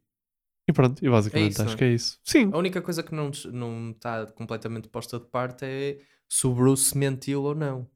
[0.68, 1.78] e pronto, e basicamente isso, acho não é?
[1.78, 2.20] que é isso.
[2.24, 5.98] Sim, A única coisa que não não está completamente posta de parte é
[6.30, 7.88] se o Bruce mentiu ou não.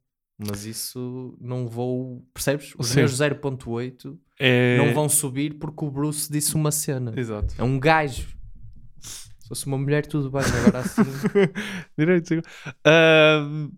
[0.41, 2.25] Mas isso não vou.
[2.33, 2.73] Percebes?
[2.77, 2.99] Os Sim.
[2.99, 7.11] meus 0.8 É- não vão subir porque o Bruce disse uma cena.
[7.17, 7.53] Exato.
[7.57, 8.25] É um gajo.
[9.01, 10.41] Se fosse uma mulher, tudo bem.
[10.41, 11.01] Agora assim.
[11.97, 12.27] Direito.
[12.29, 12.41] sim.
[12.85, 13.69] Ahm,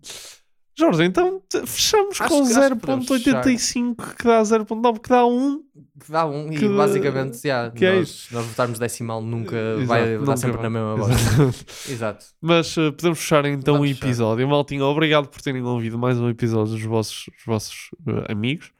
[0.78, 5.26] Jorge, então fechamos Acho com que- acho que podemos 0.85 que dá 0.9 que dá
[5.26, 5.60] 1.
[6.04, 6.50] que dá um.
[6.52, 8.34] E Que- basicamente, já, que é nós, isso.
[8.34, 10.62] nós votarmos decimal nunca Exato, vai nunca dar sempre vai.
[10.62, 11.42] na mesma Exato.
[11.42, 11.64] voz.
[11.90, 12.24] Exato.
[12.40, 14.48] Mas uh, podemos fechar então Vamos o episódio.
[14.48, 18.72] Maltinho, obrigado por terem ouvido mais um episódio dos vossos, dos vossos uh, amigos.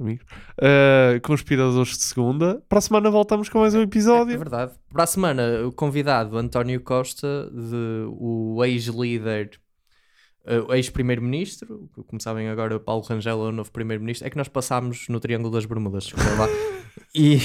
[0.00, 0.24] amigos.
[0.60, 2.62] Uh, conspiradores de segunda.
[2.68, 4.34] Para a semana voltamos com mais um episódio.
[4.34, 4.72] É verdade.
[4.92, 9.50] Para a semana, o convidado António Costa, de, o ex-líder,
[10.46, 15.08] o ex-primeiro-ministro, como sabem agora, Paulo Rangel é o novo primeiro-ministro, é que nós passámos
[15.08, 16.12] no Triângulo das Bermudas.
[16.12, 16.46] lá.
[17.14, 17.38] e,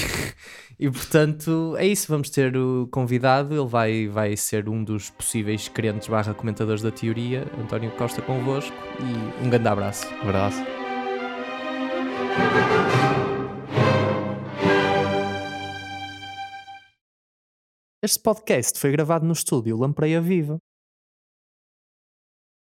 [0.78, 2.08] e portanto, é isso.
[2.08, 6.90] Vamos ter o convidado, ele vai, vai ser um dos possíveis crentes barra comentadores da
[6.90, 10.06] teoria, António Costa convosco, e um grande abraço.
[10.20, 10.62] abraço.
[18.02, 20.58] Este podcast foi gravado no estúdio Lampreia Viva.